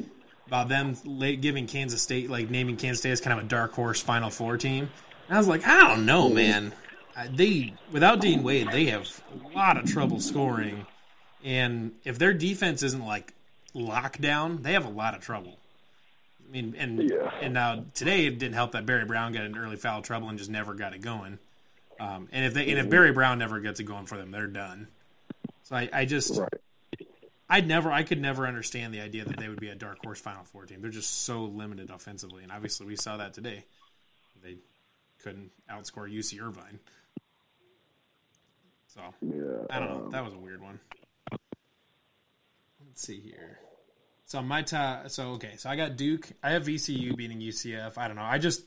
about 0.47 0.69
them 0.69 0.97
late 1.05 1.41
giving 1.41 1.67
Kansas 1.67 2.01
State 2.03 2.31
like 2.31 2.49
naming 2.51 2.77
Kansas 2.77 3.01
State 3.01 3.11
as 3.13 3.21
kind 3.21 3.39
of 3.39 3.45
a 3.45 3.49
dark 3.49 3.73
horse 3.73 4.01
Final 4.01 4.31
Four 4.31 4.57
team. 4.57 4.89
And 5.29 5.37
I 5.37 5.39
was 5.39 5.49
like, 5.49 5.67
I 5.67 5.87
don't 5.89 6.07
know, 6.07 6.29
man. 6.29 6.73
Uh, 7.17 7.27
They 7.31 7.75
without 7.93 8.21
Dean 8.21 8.43
Wade, 8.43 8.69
they 8.73 8.87
have 8.87 9.23
a 9.53 9.57
lot 9.57 9.77
of 9.77 9.85
trouble 9.91 10.21
scoring, 10.21 10.87
and 11.45 11.93
if 12.05 12.19
their 12.19 12.33
defense 12.33 12.83
isn't 12.83 13.05
like 13.05 13.35
locked 13.75 14.21
down, 14.21 14.63
they 14.63 14.73
have 14.73 14.87
a 14.87 14.91
lot 14.91 15.15
of 15.15 15.21
trouble. 15.21 15.59
I 16.49 16.51
mean, 16.51 16.75
and 16.79 17.11
Yeah. 17.11 17.31
and 17.43 17.53
now 17.53 17.85
today 17.93 18.25
it 18.25 18.39
didn't 18.39 18.55
help 18.55 18.73
that 18.73 18.87
Barry 18.87 19.05
Brown 19.05 19.33
got 19.33 19.45
in 19.45 19.59
early 19.59 19.77
foul 19.77 20.01
trouble 20.01 20.31
and 20.31 20.39
just 20.39 20.49
never 20.51 20.73
got 20.73 20.95
it 20.95 21.03
going. 21.03 21.39
Um, 22.01 22.29
and 22.33 22.47
if 22.47 22.55
they 22.55 22.71
and 22.71 22.79
if 22.79 22.89
Barry 22.89 23.13
Brown 23.13 23.39
never 23.39 23.61
gets 23.61 23.81
it 23.81 23.85
going 23.85 24.07
for 24.07 24.17
them, 24.17 24.31
they're 24.31 24.47
done. 24.47 24.89
So 25.69 25.77
I, 25.77 25.89
I 25.93 26.05
just 26.07 26.39
right. 26.39 26.49
I'd 27.51 27.69
never 27.69 27.93
I 27.93 28.03
could 28.03 28.21
never 28.21 28.47
understand 28.47 28.95
the 28.95 29.01
idea 29.03 29.25
that 29.27 29.37
they 29.39 29.49
would 29.49 29.61
be 29.61 29.69
a 29.69 29.75
dark 29.75 29.99
horse 30.03 30.19
Final 30.19 30.45
Four 30.45 30.65
team. 30.65 30.81
They're 30.81 30.91
just 30.91 31.25
so 31.25 31.45
limited 31.45 31.91
offensively, 31.91 32.43
and 32.43 32.51
obviously 32.51 32.87
we 32.87 32.97
saw 32.97 33.19
that 33.19 33.35
today. 33.35 33.65
They 34.43 34.57
couldn't 35.23 35.51
outscore 35.71 36.11
UC 36.11 36.41
Irvine. 36.41 36.79
So 38.87 39.01
Yeah, 39.21 39.67
I 39.69 39.79
don't 39.79 39.91
know. 39.91 40.05
um, 40.07 40.11
That 40.11 40.25
was 40.25 40.33
a 40.33 40.39
weird 40.39 40.63
one. 40.63 40.81
Let's 41.31 43.03
see 43.03 43.21
here. 43.21 43.59
So 44.25 44.41
my 44.41 44.63
top. 44.63 45.11
So 45.11 45.33
okay. 45.33 45.53
So 45.59 45.69
I 45.69 45.77
got 45.77 45.97
Duke. 45.97 46.31
I 46.43 46.53
have 46.53 46.65
VCU 46.65 47.15
beating 47.15 47.41
UCF. 47.41 47.99
I 47.99 48.07
don't 48.09 48.17
know. 48.17 48.23
I 48.23 48.39
just 48.39 48.63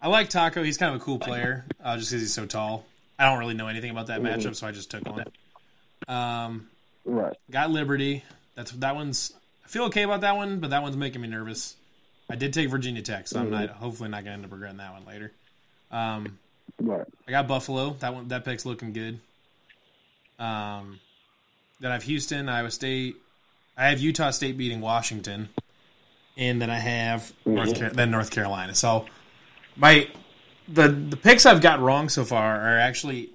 I 0.00 0.08
like 0.08 0.30
Tacko. 0.30 0.64
He's 0.64 0.78
kind 0.78 0.94
of 0.94 1.02
a 1.02 1.04
cool 1.04 1.18
player, 1.18 1.66
uh, 1.84 1.98
just 1.98 2.10
because 2.10 2.22
he's 2.22 2.32
so 2.34 2.46
tall. 2.46 2.86
I 3.18 3.28
don't 3.28 3.38
really 3.38 3.54
know 3.54 3.68
anything 3.68 3.90
about 3.90 4.06
that 4.06 4.22
matchup, 4.22 4.56
so 4.56 4.66
I 4.66 4.72
just 4.72 4.90
took 4.90 5.06
one. 5.06 5.24
Um, 6.08 6.68
right. 7.04 7.36
got 7.50 7.70
Liberty. 7.70 8.24
That's 8.54 8.70
that 8.72 8.94
one's. 8.94 9.32
I 9.64 9.68
feel 9.68 9.84
okay 9.84 10.02
about 10.02 10.20
that 10.22 10.36
one, 10.36 10.60
but 10.60 10.70
that 10.70 10.82
one's 10.82 10.96
making 10.96 11.20
me 11.20 11.28
nervous. 11.28 11.76
I 12.30 12.36
did 12.36 12.52
take 12.52 12.68
Virginia 12.70 13.02
Tech, 13.02 13.28
so 13.28 13.40
I'm 13.40 13.50
not 13.50 13.68
hopefully 13.70 14.08
not 14.08 14.24
going 14.24 14.26
to 14.26 14.32
end 14.32 14.44
up 14.44 14.52
regretting 14.52 14.78
that 14.78 14.92
one 14.92 15.04
later. 15.04 15.32
Um, 15.90 16.38
Right. 16.80 17.06
I 17.26 17.30
got 17.30 17.48
Buffalo. 17.48 17.96
That 18.00 18.12
one, 18.12 18.28
that 18.28 18.44
pick's 18.44 18.66
looking 18.66 18.92
good. 18.92 19.20
Um, 20.38 20.98
then 21.80 21.90
I 21.90 21.94
have 21.94 22.02
Houston, 22.02 22.48
Iowa 22.48 22.70
State. 22.70 23.16
I 23.76 23.88
have 23.88 24.00
Utah 24.00 24.30
State 24.30 24.56
beating 24.58 24.80
Washington, 24.80 25.48
and 26.36 26.60
then 26.60 26.68
I 26.70 26.78
have 26.78 27.32
North 27.44 27.78
Car- 27.78 27.90
then 27.90 28.10
North 28.10 28.30
Carolina. 28.30 28.74
So 28.74 29.06
my 29.76 30.08
the 30.68 30.88
the 30.88 31.16
picks 31.16 31.46
I've 31.46 31.60
got 31.60 31.80
wrong 31.80 32.08
so 32.08 32.24
far 32.24 32.60
are 32.60 32.78
actually 32.78 33.30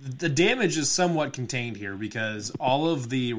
the 0.00 0.28
damage 0.28 0.78
is 0.78 0.90
somewhat 0.90 1.32
contained 1.32 1.76
here 1.76 1.94
because 1.94 2.50
all 2.58 2.88
of 2.88 3.10
the 3.10 3.34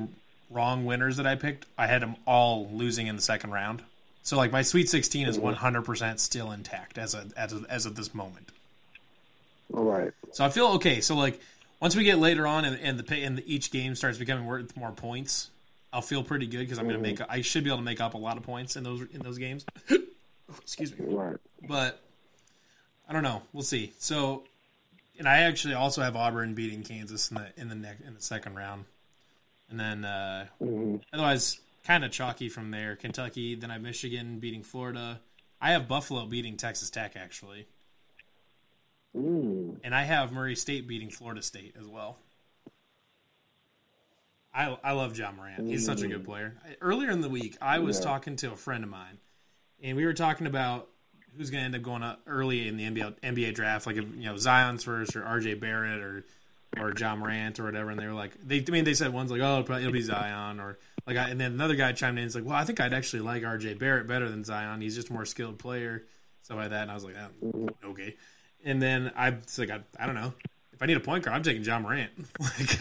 wrong 0.50 0.86
winners 0.86 1.18
that 1.18 1.25
I 1.25 1.36
picked, 1.36 1.65
I 1.77 1.88
had 1.88 2.01
them 2.01 2.15
all 2.25 2.70
losing 2.72 3.08
in 3.08 3.15
the 3.15 3.22
second 3.22 3.51
round. 3.51 3.82
So 4.24 4.38
like 4.38 4.51
my 4.51 4.62
Sweet 4.62 4.89
16 4.89 5.27
is 5.27 5.38
mm-hmm. 5.38 5.65
100% 5.65 6.20
still 6.20 6.51
intact 6.51 6.98
as 6.98 7.15
a, 7.15 7.25
as 7.36 7.53
of, 7.53 7.65
as 7.65 7.86
of 7.86 7.96
this 7.96 8.13
moment. 8.13 8.51
All 9.74 9.84
right. 9.84 10.12
So 10.34 10.46
I 10.46 10.50
feel 10.50 10.68
okay. 10.74 11.01
So 11.01 11.15
like 11.15 11.39
once 11.80 11.96
we 11.96 12.03
get 12.03 12.20
later 12.20 12.46
on 12.46 12.65
and, 12.65 12.80
and 12.80 13.00
the 13.00 13.03
pay 13.03 13.24
and 13.24 13.38
the, 13.38 13.53
each 13.53 13.72
game 13.72 13.96
starts 13.96 14.18
becoming 14.18 14.46
worth 14.46 14.75
more 14.77 14.91
points, 14.91 15.50
I'll 15.91 16.01
feel 16.01 16.24
pretty 16.24 16.46
good 16.46 16.60
because 16.60 16.77
I'm 16.77 16.86
going 16.86 16.98
to 16.98 17.01
make 17.01 17.18
mm-hmm. 17.18 17.32
I 17.32 17.41
should 17.41 17.63
be 17.63 17.70
able 17.70 17.80
to 17.80 17.84
make 17.84 18.00
up 18.00 18.13
a 18.13 18.18
lot 18.18 18.38
of 18.38 18.44
points 18.44 18.75
in 18.75 18.84
those 18.84 19.01
in 19.12 19.22
those 19.22 19.38
games. 19.38 19.65
Excuse 20.62 20.98
me. 20.98 21.06
Right. 21.08 21.38
But 21.68 22.00
I 23.10 23.13
don't 23.13 23.24
know. 23.24 23.41
We'll 23.51 23.63
see. 23.63 23.94
So 24.00 24.44
and 25.18 25.27
I 25.27 25.39
actually 25.39 25.74
also 25.74 26.01
have 26.01 26.15
Auburn 26.15 26.53
beating 26.53 26.84
Kansas 26.84 27.30
in 27.32 27.36
the 27.38 27.48
in 27.58 27.70
the 27.70 27.75
next 27.75 28.01
in 28.01 28.13
the 28.13 28.22
second 28.22 28.56
round. 28.56 28.86
And 29.70 29.80
then 29.80 30.06
uh 30.06 30.48
hmm 30.60 30.96
otherwise 31.13 31.60
kind 31.86 32.03
of 32.06 32.12
chalky 32.12 32.50
from 32.50 32.72
there. 32.72 32.96
Kentucky, 32.96 33.56
then 33.56 33.70
I 33.72 33.74
have 33.74 33.82
Michigan 33.82 34.39
beating 34.39 34.63
Florida. 34.63 35.20
I 35.60 35.72
have 35.72 35.88
Buffalo 35.88 36.25
beating 36.25 36.58
Texas 36.58 36.89
Tech 36.89 37.15
actually. 37.15 37.68
Mm. 39.15 39.77
and 39.84 39.94
I 39.94 40.03
have 40.03 40.32
Murray 40.32 40.56
State 40.56 40.88
beating 40.88 41.10
Florida 41.10 41.41
State 41.41 41.75
as 41.77 41.86
well. 41.86 42.18
I 44.53 44.77
I 44.84 44.91
love 44.94 45.18
Ja 45.18 45.32
Morant. 45.32 45.68
He's 45.68 45.86
such 45.86 46.01
a 46.01 46.08
good 46.08 46.24
player. 46.25 46.56
Earlier 46.82 47.10
in 47.12 47.22
the 47.22 47.30
week, 47.30 47.58
I 47.62 47.80
was 47.80 47.98
Yeah. 48.00 48.06
talking 48.06 48.36
to 48.38 48.51
a 48.51 48.56
friend 48.56 48.84
of 48.84 48.89
mine, 48.89 49.18
and 49.82 49.98
we 49.98 50.06
were 50.06 50.13
talking 50.13 50.48
about 50.48 50.89
who's 51.38 51.50
going 51.50 51.62
to 51.62 51.66
end 51.66 51.76
up 51.76 51.82
going 51.82 52.04
up 52.04 52.22
early 52.28 52.68
in 52.68 52.78
the 52.78 52.84
NBA 52.84 53.20
NBA 53.22 53.54
draft, 53.56 53.86
like 53.86 53.98
if, 53.98 54.06
you 54.16 54.26
know 54.26 54.38
Zion's 54.38 54.84
first 54.84 55.16
or 55.16 55.22
RJ 55.22 55.60
Barrett 55.60 56.02
or 56.02 56.24
or 56.78 56.94
Ja 56.98 57.16
Morant 57.16 57.60
or 57.60 57.66
whatever. 57.66 57.90
And 57.90 58.00
they 58.00 58.08
were 58.08 58.14
like, 58.14 58.34
they 58.46 58.64
I 58.66 58.72
mean 58.72 58.84
they 58.84 58.94
said 58.94 59.14
one's 59.14 59.32
like, 59.32 59.42
oh, 59.42 59.60
it'll, 59.60 59.92
be 59.92 60.02
Zion 60.02 60.60
or 60.60 60.78
like, 61.06 61.18
I, 61.18 61.30
and 61.30 61.40
then 61.40 61.54
another 61.54 61.76
guy 61.76 61.92
chimed 61.92 62.18
in, 62.18 62.26
and 62.26 62.36
like, 62.36 62.46
well, 62.46 62.56
I 62.56 62.64
think 62.64 62.80
I'd 62.80 62.94
actually 62.94 63.22
like 63.22 63.44
RJ 63.44 63.80
Barrett 63.80 64.08
better 64.08 64.30
than 64.30 64.44
Zion. 64.44 64.82
He's 64.82 64.96
just 64.96 65.10
a 65.10 65.14
more 65.14 65.26
skilled 65.26 65.60
player, 65.60 66.04
stuff 66.44 66.58
like 66.58 66.70
that. 66.70 66.84
And 66.84 66.92
I 66.92 66.94
was 66.94 67.04
like, 67.04 67.16
oh, 67.44 67.70
okay. 67.92 68.16
And 68.64 68.82
then 68.82 69.12
I 69.16 69.32
was 69.32 69.58
like, 69.58 69.72
I, 69.72 69.82
I 70.00 70.06
don't 70.06 70.16
know. 70.16 70.34
If 70.74 70.82
I 70.82 70.86
need 70.86 70.98
a 70.98 71.02
point 71.02 71.24
guard, 71.24 71.36
I'm 71.36 71.44
taking 71.44 71.64
Ja 71.64 71.80
Morant. 71.80 72.12
like 72.40 72.78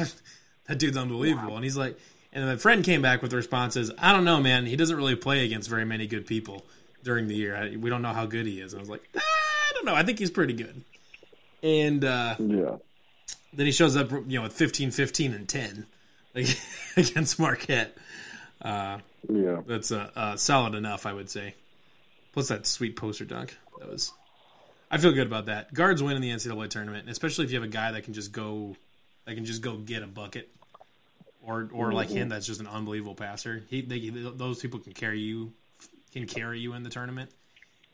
that 0.66 0.78
dude's 0.78 0.96
unbelievable. 0.96 1.56
And 1.56 1.64
he's 1.64 1.76
like, 1.76 1.98
and 2.32 2.48
the 2.48 2.58
friend 2.58 2.84
came 2.84 3.02
back 3.02 3.22
with 3.22 3.32
the 3.32 3.36
responses, 3.36 3.90
I 3.98 4.12
don't 4.12 4.24
know, 4.24 4.40
man. 4.40 4.66
He 4.66 4.76
doesn't 4.76 4.96
really 4.96 5.16
play 5.16 5.44
against 5.44 5.68
very 5.68 5.84
many 5.84 6.06
good 6.06 6.26
people 6.26 6.64
during 7.02 7.28
the 7.28 7.34
year. 7.34 7.56
I, 7.56 7.76
we 7.76 7.90
don't 7.90 8.02
know 8.02 8.12
how 8.12 8.26
good 8.26 8.46
he 8.46 8.60
is. 8.60 8.72
And 8.72 8.80
I 8.80 8.82
was 8.82 8.90
like, 8.90 9.02
"Ah, 9.16 9.20
I 9.20 9.72
don't 9.74 9.84
know. 9.86 9.94
I 9.94 10.02
think 10.02 10.18
he's 10.18 10.30
pretty 10.30 10.52
good. 10.54 10.82
And 11.62 12.04
uh, 12.04 12.36
Yeah. 12.38 12.76
then 13.52 13.66
he 13.66 13.72
shows 13.72 13.96
up, 13.96 14.10
you 14.10 14.24
know, 14.38 14.42
with 14.42 14.52
15, 14.52 14.90
15, 14.90 15.34
and 15.34 15.48
10 15.48 15.86
against 16.96 17.38
Marquette. 17.38 17.96
Uh, 18.62 18.98
Yeah. 19.28 19.62
that's 19.66 19.92
uh, 19.92 20.10
uh, 20.16 20.36
solid 20.36 20.74
enough, 20.74 21.06
I 21.06 21.12
would 21.12 21.30
say. 21.30 21.54
Plus 22.32 22.48
that 22.48 22.66
sweet 22.66 22.96
poster 22.96 23.24
dunk. 23.24 23.56
That 23.78 23.90
was. 23.90 24.12
I 24.90 24.98
feel 24.98 25.12
good 25.12 25.26
about 25.26 25.46
that. 25.46 25.72
Guards 25.74 26.02
win 26.02 26.16
in 26.16 26.22
the 26.22 26.30
NCAA 26.30 26.68
tournament, 26.68 27.08
especially 27.08 27.44
if 27.44 27.50
you 27.52 27.60
have 27.60 27.68
a 27.68 27.72
guy 27.72 27.92
that 27.92 28.04
can 28.04 28.12
just 28.14 28.32
go, 28.32 28.76
that 29.24 29.34
can 29.34 29.44
just 29.44 29.62
go 29.62 29.76
get 29.76 30.02
a 30.02 30.06
bucket, 30.06 30.48
or 31.42 31.68
or 31.72 31.92
like 31.92 32.08
him 32.08 32.28
that's 32.28 32.46
just 32.46 32.60
an 32.60 32.66
unbelievable 32.66 33.14
passer. 33.14 33.62
He 33.68 33.82
they, 33.82 34.08
those 34.10 34.60
people 34.60 34.80
can 34.80 34.92
carry 34.92 35.20
you, 35.20 35.52
can 36.12 36.26
carry 36.26 36.60
you 36.60 36.72
in 36.74 36.82
the 36.82 36.90
tournament. 36.90 37.30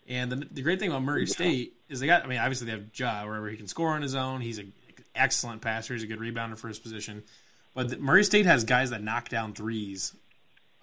And 0.09 0.31
the, 0.31 0.37
the 0.37 0.63
great 0.63 0.79
thing 0.79 0.91
about 0.91 1.03
Murray 1.03 1.27
State 1.27 1.75
is 1.89 2.01
they 2.01 2.07
got. 2.07 2.25
I 2.25 2.27
mean, 2.27 2.39
obviously 2.39 2.67
they 2.67 2.73
have 2.73 2.87
Ja, 2.95 3.25
wherever 3.25 3.49
he 3.49 3.57
can 3.57 3.67
score 3.67 3.91
on 3.91 4.03
his 4.03 4.15
own. 4.15 4.41
He's 4.41 4.59
an 4.59 4.73
excellent 5.15 5.63
passer. 5.63 5.95
He's 5.95 6.03
a 6.03 6.07
good 6.07 6.21
rebounder 6.21 6.57
for 6.57 6.69
his 6.69 6.79
position. 6.79 7.25
But 7.75 7.91
the, 7.91 7.99
Murray 7.99 8.25
State 8.25 8.47
has 8.47 8.65
guys 8.65 8.91
that 8.91 9.03
knock 9.03 9.29
down 9.29 9.53
threes 9.53 10.15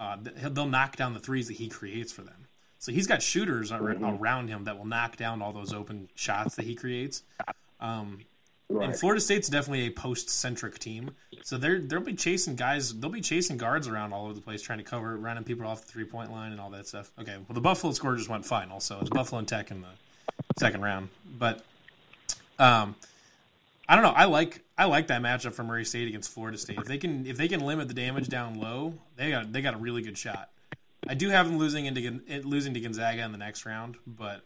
uh, 0.04 0.18
they'll 0.50 0.66
knock 0.66 0.96
down 0.96 1.14
the 1.14 1.20
threes 1.20 1.48
that 1.48 1.56
he 1.56 1.70
creates 1.70 2.12
for 2.12 2.22
them. 2.22 2.48
So 2.80 2.92
he's 2.92 3.08
got 3.08 3.22
shooters 3.22 3.72
ar- 3.72 3.82
around 3.82 4.50
him 4.50 4.66
that 4.66 4.78
will 4.78 4.86
knock 4.86 5.16
down 5.16 5.42
all 5.42 5.54
those 5.54 5.74
open 5.74 6.10
shots 6.16 6.56
that 6.56 6.66
he 6.66 6.76
creates. 6.76 7.24
Um, 7.80 8.20
Right. 8.70 8.90
And 8.90 8.98
Florida 8.98 9.22
State's 9.22 9.50
definitely 9.50 9.88
a 9.88 9.92
post-centric 9.92 10.80
team, 10.80 11.12
so 11.44 11.58
they're 11.58 11.80
they'll 11.80 12.00
be 12.00 12.16
chasing 12.16 12.56
guys. 12.56 12.98
They'll 12.98 13.12
be 13.12 13.22
chasing 13.22 13.58
guards 13.58 13.88
around 13.88 14.14
all 14.14 14.26
over 14.26 14.34
the 14.34 14.42
place, 14.42 14.62
trying 14.62 14.80
to 14.80 14.84
cover, 14.84 15.16
running 15.18 15.44
people 15.44 15.68
off 15.68 15.86
the 15.86 15.92
three-point 15.92 16.32
line 16.32 16.52
and 16.52 16.62
all 16.62 16.70
that 16.72 16.88
stuff. 16.88 17.12
Okay, 17.20 17.36
well 17.36 17.54
the 17.54 17.62
Buffalo 17.62 17.94
score 17.94 18.16
just 18.16 18.30
went 18.30 18.46
final, 18.46 18.80
so 18.80 19.00
it's 19.00 19.10
Buffalo 19.10 19.40
and 19.40 19.48
Tech 19.48 19.70
in 19.70 19.82
the 19.82 19.90
second 20.58 20.82
round. 20.82 21.10
But 21.38 21.64
um, 22.58 22.96
I 23.88 23.96
don't 23.96 24.04
know. 24.04 24.14
I 24.16 24.26
like 24.26 24.62
I 24.78 24.86
like 24.86 25.08
that 25.08 25.22
matchup 25.22 25.54
for 25.54 25.64
Murray 25.64 25.86
State 25.86 26.08
against 26.08 26.32
Florida 26.32 26.58
State. 26.58 26.80
If 26.80 26.86
they 26.86 26.98
can 26.98 27.28
if 27.28 27.38
they 27.38 27.48
can 27.48 27.60
limit 27.60 27.90
the 27.90 27.94
damage 27.94 28.30
down 28.30 28.60
low, 28.60 28.96
they 29.18 29.30
got 29.30 29.52
they 29.52 29.62
got 29.62 29.74
a 29.74 29.78
really 29.78 30.02
good 30.02 30.18
shot. 30.18 30.50
I 31.08 31.16
do 31.16 31.30
have 31.30 31.48
them 31.48 31.58
losing 31.58 31.86
into 31.86 32.22
losing 32.44 32.74
to 32.74 32.80
Gonzaga 32.80 33.24
in 33.24 33.32
the 33.34 33.38
next 33.38 33.66
round, 33.66 33.98
but 34.08 34.42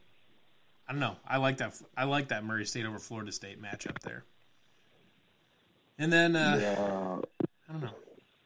I 0.88 0.94
don't 0.94 1.00
know. 1.02 1.16
I 1.28 1.38
like 1.38 1.58
that. 1.58 1.80
I 1.98 2.06
like 2.06 2.30
that 2.30 2.44
Murray 2.46 2.66
State 2.66 2.86
over 2.86 3.00
Florida 3.00 3.32
State 3.32 3.62
matchup 3.62 4.00
there. 4.00 4.24
And 6.00 6.12
then 6.14 6.36
uh, 6.36 6.58
Yeah. 6.62 7.20
I 7.70 7.72
don't 7.74 7.82
know. 7.82 7.90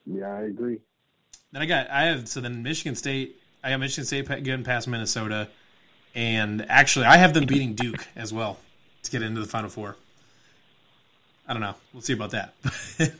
Yeah, 0.06 0.34
I 0.34 0.41
agree. 0.41 0.80
Then 1.51 1.62
I 1.62 1.65
got 1.65 1.89
I 1.89 2.04
have 2.06 2.27
so 2.27 2.41
then 2.41 2.63
Michigan 2.63 2.95
State. 2.95 3.36
I 3.63 3.69
got 3.69 3.80
Michigan 3.80 4.06
State 4.06 4.27
getting 4.27 4.63
past 4.63 4.88
Minnesota, 4.88 5.47
and 6.15 6.65
actually 6.69 7.06
I 7.06 7.17
have 7.17 7.34
them 7.34 7.45
beating 7.45 7.75
Duke 7.75 8.08
as 8.15 8.34
well 8.34 8.58
to 9.04 9.12
get 9.12 9.21
into 9.21 9.41
the 9.41 9.47
Final 9.47 9.69
Four. 9.69 9.95
I 11.47 11.54
don't 11.54 11.62
know. 11.62 11.75
We'll 11.93 12.01
see 12.01 12.13
about 12.13 12.32
that. 12.32 12.54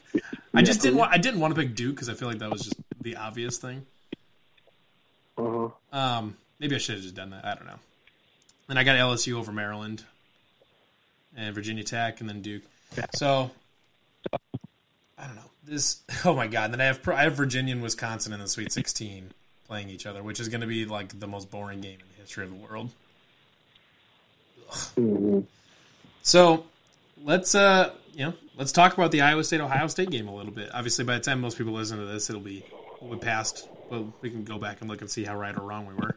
I 0.54 0.62
just 0.64 0.82
didn't 0.82 0.98
want. 0.98 1.12
I 1.12 1.18
didn't 1.18 1.40
want 1.40 1.54
to 1.54 1.62
pick 1.62 1.76
Duke 1.76 1.96
because 1.96 2.10
I 2.10 2.14
feel 2.14 2.28
like 2.28 2.40
that 2.40 2.50
was 2.50 2.64
just 2.64 2.76
the 3.02 3.18
obvious 3.18 3.58
thing. 3.58 3.86
Uh 5.38 5.68
huh. 5.92 5.98
Um, 5.98 6.38
maybe 6.60 6.76
I 6.76 6.78
should 6.80 6.96
have 6.96 7.04
just 7.04 7.16
done 7.16 7.32
that. 7.32 7.46
I 7.46 7.56
don't 7.56 7.66
know. 7.66 7.80
Then 8.72 8.78
I 8.78 8.86
got 8.86 8.96
LSU 8.96 9.34
over 9.34 9.52
Maryland, 9.52 10.02
and 11.36 11.54
Virginia 11.54 11.84
Tech, 11.84 12.22
and 12.22 12.30
then 12.30 12.42
Duke. 12.42 12.62
So 13.16 13.52
I 15.18 15.28
don't 15.28 15.36
know 15.36 15.52
this. 15.66 16.00
Oh 16.24 16.34
my 16.34 16.48
god! 16.48 16.72
Then 16.72 16.80
I 16.80 16.86
have 16.86 17.06
I 17.10 17.24
have 17.24 17.34
Virginia 17.34 17.74
and 17.74 17.84
Wisconsin 17.84 18.32
in 18.32 18.40
the 18.40 18.48
Sweet 18.48 18.72
Sixteen 18.72 19.32
playing 19.68 19.90
each 19.90 20.06
other, 20.06 20.24
which 20.24 20.40
is 20.40 20.48
going 20.48 20.62
to 20.62 20.68
be 20.68 20.86
like 20.86 21.20
the 21.20 21.28
most 21.28 21.52
boring 21.52 21.82
game 21.82 21.98
in 22.00 22.06
the 22.16 22.22
history 22.22 22.46
of 22.46 22.52
the 22.52 22.56
world. 22.56 22.92
hmm 24.96 25.42
So 26.22 26.64
let's 27.26 27.54
uh 27.56 27.92
you 28.14 28.24
know 28.24 28.34
let's 28.58 28.72
talk 28.72 28.94
about 28.94 29.12
the 29.12 29.20
Iowa 29.20 29.44
State 29.44 29.60
Ohio 29.60 29.88
State 29.88 30.12
game 30.12 30.30
a 30.30 30.34
little 30.34 30.54
bit. 30.54 30.70
Obviously, 30.74 31.04
by 31.04 31.16
the 31.16 31.20
time 31.20 31.42
most 31.42 31.58
people 31.58 31.74
listen 31.74 31.98
to 31.98 32.06
this, 32.06 32.30
it'll 32.30 32.42
be 32.42 32.64
we 33.02 33.18
past. 33.18 33.68
Well, 33.90 34.14
we 34.22 34.30
can 34.30 34.46
go 34.46 34.58
back 34.58 34.80
and 34.80 34.90
look 34.90 35.02
and 35.02 35.12
see 35.12 35.26
how 35.26 35.36
right 35.36 35.58
or 35.58 35.62
wrong 35.62 35.88
we 35.88 35.94
were. 35.96 36.16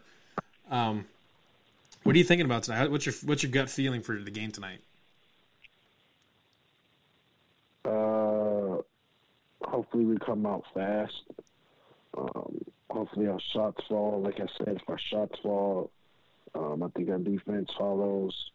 Um, 0.71 1.07
what 2.05 2.15
are 2.15 2.19
you 2.19 2.25
thinking 2.25 2.47
about 2.47 2.63
tonight? 2.63 2.91
What's 2.91 3.07
your 3.07 3.15
what's 3.25 3.43
your 3.43 3.51
gut 3.51 3.69
feeling 3.69 4.03
for 4.03 4.17
the 4.17 4.31
game 4.31 4.53
tonight? 4.53 4.81
Uh, 7.85 8.83
hopefully 9.63 10.05
we 10.05 10.17
come 10.19 10.47
out 10.47 10.65
fast. 10.73 11.13
Um, 12.17 12.65
hopefully 12.91 13.27
our 13.27 13.41
shots 13.53 13.83
fall. 13.89 14.23
Like 14.23 14.37
I 14.37 14.47
said, 14.59 14.77
if 14.77 14.89
our 14.89 14.99
shots 15.11 15.39
fall, 15.43 15.91
um, 16.55 16.83
I 16.83 16.89
think 16.97 17.11
our 17.11 17.19
defense 17.19 17.71
follows. 17.77 18.51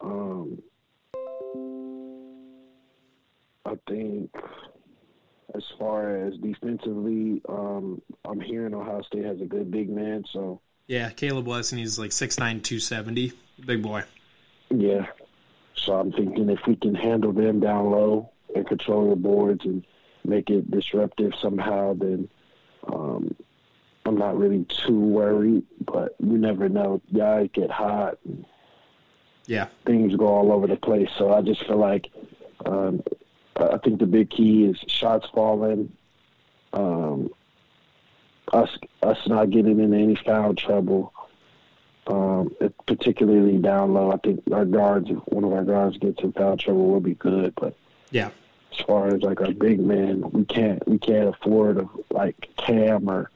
Um, 0.00 0.62
I 3.64 3.74
think 3.88 4.30
as 5.54 5.62
far 5.78 6.26
as 6.26 6.34
defensively, 6.38 7.40
um, 7.48 8.02
I'm 8.24 8.40
hearing 8.40 8.74
Ohio 8.74 9.02
State 9.02 9.24
has 9.24 9.40
a 9.40 9.46
good 9.46 9.70
big 9.70 9.90
man, 9.90 10.24
so 10.32 10.60
Yeah, 10.90 11.10
Caleb 11.10 11.46
Wesson. 11.46 11.78
He's 11.78 12.00
like 12.00 12.10
6'9", 12.10 12.64
270. 12.64 13.32
big 13.64 13.80
boy. 13.80 14.02
Yeah. 14.70 15.06
So 15.76 15.92
I'm 15.92 16.10
thinking 16.10 16.50
if 16.50 16.66
we 16.66 16.74
can 16.74 16.96
handle 16.96 17.32
them 17.32 17.60
down 17.60 17.92
low 17.92 18.28
and 18.56 18.66
control 18.66 19.10
the 19.10 19.14
boards 19.14 19.64
and 19.64 19.86
make 20.24 20.50
it 20.50 20.68
disruptive 20.68 21.32
somehow, 21.40 21.94
then 21.94 22.28
um, 22.92 23.36
I'm 24.04 24.18
not 24.18 24.36
really 24.36 24.64
too 24.64 24.98
worried. 24.98 25.62
But 25.80 26.16
you 26.18 26.36
never 26.36 26.68
know. 26.68 27.00
Guys 27.14 27.50
get 27.52 27.70
hot 27.70 28.18
and 28.24 28.44
Yeah, 29.46 29.68
things 29.86 30.16
go 30.16 30.26
all 30.26 30.50
over 30.50 30.66
the 30.66 30.74
place. 30.74 31.08
So 31.16 31.32
I 31.32 31.40
just 31.40 31.64
feel 31.68 31.78
like 31.78 32.10
um, 32.66 33.04
I 33.54 33.78
think 33.78 34.00
the 34.00 34.06
big 34.06 34.30
key 34.30 34.64
is 34.64 34.76
shots 34.88 35.28
falling, 35.32 35.92
um, 36.72 37.30
us 38.52 38.70
us 39.02 39.18
not 39.26 39.50
getting 39.50 39.80
into 39.80 39.96
any 39.96 40.16
foul 40.16 40.54
trouble, 40.54 41.12
um, 42.06 42.54
particularly 42.86 43.58
down 43.58 43.94
low. 43.94 44.12
I 44.12 44.16
think 44.18 44.42
our 44.52 44.64
guards, 44.64 45.10
if 45.10 45.18
one 45.26 45.44
of 45.44 45.52
our 45.52 45.64
guards 45.64 45.98
gets 45.98 46.22
in 46.22 46.32
foul 46.32 46.56
trouble, 46.56 46.88
will 46.88 47.00
be 47.00 47.14
good. 47.14 47.54
But 47.54 47.76
yeah, 48.10 48.30
as 48.72 48.80
far 48.80 49.08
as 49.08 49.22
like 49.22 49.40
our 49.40 49.52
big 49.52 49.80
man, 49.80 50.30
we 50.30 50.44
can't 50.44 50.86
we 50.88 50.98
can't 50.98 51.28
afford 51.28 51.78
a, 51.78 51.88
like 52.10 52.50
Cam 52.56 53.08
or 53.08 53.30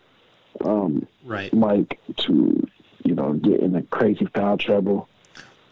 um, 0.64 1.06
right. 1.24 1.52
Mike 1.52 2.00
to 2.18 2.66
you 3.04 3.14
know 3.14 3.34
get 3.34 3.60
in 3.60 3.74
a 3.76 3.82
crazy 3.82 4.26
foul 4.26 4.58
trouble. 4.58 5.08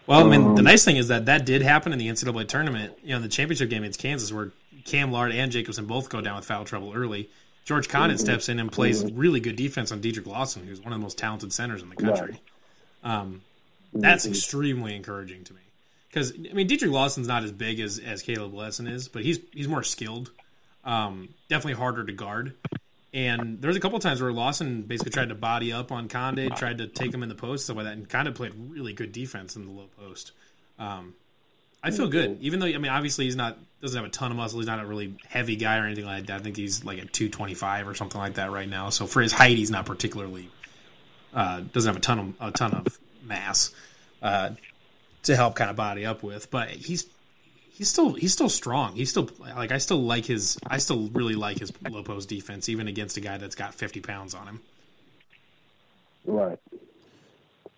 Well, 0.06 0.26
I 0.26 0.28
mean, 0.28 0.54
the 0.54 0.60
Um, 0.60 0.64
nice 0.64 0.84
thing 0.84 0.96
is 0.96 1.08
that 1.08 1.26
that 1.26 1.46
did 1.46 1.62
happen 1.62 1.92
in 1.92 1.98
the 1.98 2.08
NCAA 2.08 2.48
tournament. 2.48 2.94
You 3.04 3.14
know, 3.14 3.20
the 3.20 3.28
championship 3.28 3.70
game 3.70 3.82
against 3.82 4.00
Kansas, 4.00 4.32
where 4.32 4.50
Cam 4.84 5.12
Lard 5.12 5.32
and 5.32 5.52
Jacobson 5.52 5.86
both 5.86 6.08
go 6.08 6.20
down 6.20 6.36
with 6.36 6.44
foul 6.44 6.64
trouble 6.64 6.92
early. 6.94 7.30
George 7.64 7.88
Conditt 7.88 8.18
steps 8.18 8.48
in 8.48 8.58
and 8.58 8.70
plays 8.70 9.04
really 9.12 9.40
good 9.40 9.56
defense 9.56 9.92
on 9.92 10.00
Dedric 10.00 10.26
Lawson, 10.26 10.66
who's 10.66 10.80
one 10.80 10.92
of 10.92 10.98
the 10.98 11.02
most 11.02 11.18
talented 11.18 11.52
centers 11.52 11.82
in 11.82 11.90
the 11.90 11.96
country. 11.96 12.40
Um, 13.04 13.42
that's 13.92 14.26
extremely 14.26 14.96
encouraging 14.96 15.44
to 15.44 15.54
me 15.54 15.60
because 16.08 16.32
I 16.32 16.52
mean, 16.52 16.68
Dedric 16.68 16.90
Lawson's 16.90 17.28
not 17.28 17.44
as 17.44 17.52
big 17.52 17.80
as 17.80 17.98
as 17.98 18.22
Caleb 18.22 18.52
Wesson 18.52 18.86
is, 18.86 19.08
but 19.08 19.22
he's 19.22 19.38
he's 19.52 19.68
more 19.68 19.82
skilled. 19.82 20.30
Um, 20.84 21.28
definitely 21.48 21.74
harder 21.74 22.04
to 22.04 22.12
guard. 22.12 22.54
And 23.14 23.60
there 23.60 23.68
was 23.68 23.76
a 23.76 23.80
couple 23.80 23.98
times 23.98 24.22
where 24.22 24.32
Lawson 24.32 24.82
basically 24.82 25.12
tried 25.12 25.28
to 25.28 25.34
body 25.34 25.72
up 25.72 25.92
on 25.92 26.08
Conditt, 26.08 26.56
tried 26.56 26.78
to 26.78 26.86
take 26.86 27.12
him 27.12 27.22
in 27.22 27.28
the 27.28 27.34
post, 27.34 27.64
stuff 27.64 27.76
like 27.76 27.84
that, 27.84 27.92
and 27.92 28.08
kind 28.08 28.26
of 28.26 28.34
played 28.34 28.52
really 28.56 28.94
good 28.94 29.12
defense 29.12 29.54
in 29.54 29.66
the 29.66 29.70
low 29.70 29.88
post. 30.00 30.32
Um, 30.78 31.14
I 31.82 31.90
feel 31.90 32.08
good, 32.08 32.38
even 32.40 32.60
though 32.60 32.66
I 32.66 32.78
mean, 32.78 32.92
obviously 32.92 33.24
he's 33.24 33.36
not 33.36 33.58
doesn't 33.80 33.96
have 33.96 34.06
a 34.06 34.12
ton 34.12 34.30
of 34.30 34.36
muscle. 34.36 34.60
He's 34.60 34.68
not 34.68 34.80
a 34.80 34.86
really 34.86 35.14
heavy 35.28 35.56
guy 35.56 35.78
or 35.78 35.86
anything 35.86 36.04
like 36.04 36.26
that. 36.26 36.40
I 36.40 36.42
think 36.42 36.56
he's 36.56 36.84
like 36.84 37.00
at 37.00 37.12
two 37.12 37.28
twenty 37.28 37.54
five 37.54 37.88
or 37.88 37.94
something 37.94 38.20
like 38.20 38.34
that 38.34 38.50
right 38.52 38.68
now. 38.68 38.90
So 38.90 39.06
for 39.06 39.20
his 39.20 39.32
height, 39.32 39.56
he's 39.56 39.70
not 39.70 39.86
particularly 39.86 40.48
uh, 41.34 41.62
doesn't 41.72 41.88
have 41.88 41.96
a 41.96 42.00
ton 42.00 42.18
of 42.18 42.34
a 42.40 42.50
ton 42.52 42.72
of 42.72 42.98
mass. 43.24 43.72
Uh, 44.22 44.50
to 45.24 45.36
help 45.36 45.54
kind 45.54 45.70
of 45.70 45.76
body 45.76 46.04
up 46.04 46.22
with. 46.22 46.50
But 46.50 46.70
he's 46.70 47.06
he's 47.70 47.88
still 47.88 48.12
he's 48.14 48.32
still 48.32 48.48
strong. 48.48 48.94
He's 48.94 49.10
still 49.10 49.28
like 49.40 49.72
I 49.72 49.78
still 49.78 50.02
like 50.02 50.26
his 50.26 50.58
I 50.66 50.78
still 50.78 51.08
really 51.12 51.34
like 51.34 51.58
his 51.58 51.72
low 51.88 52.02
post 52.02 52.28
defense, 52.28 52.68
even 52.68 52.88
against 52.88 53.16
a 53.16 53.20
guy 53.20 53.38
that's 53.38 53.54
got 53.54 53.74
fifty 53.74 54.00
pounds 54.00 54.34
on 54.34 54.46
him. 54.46 54.60
Right. 56.24 56.58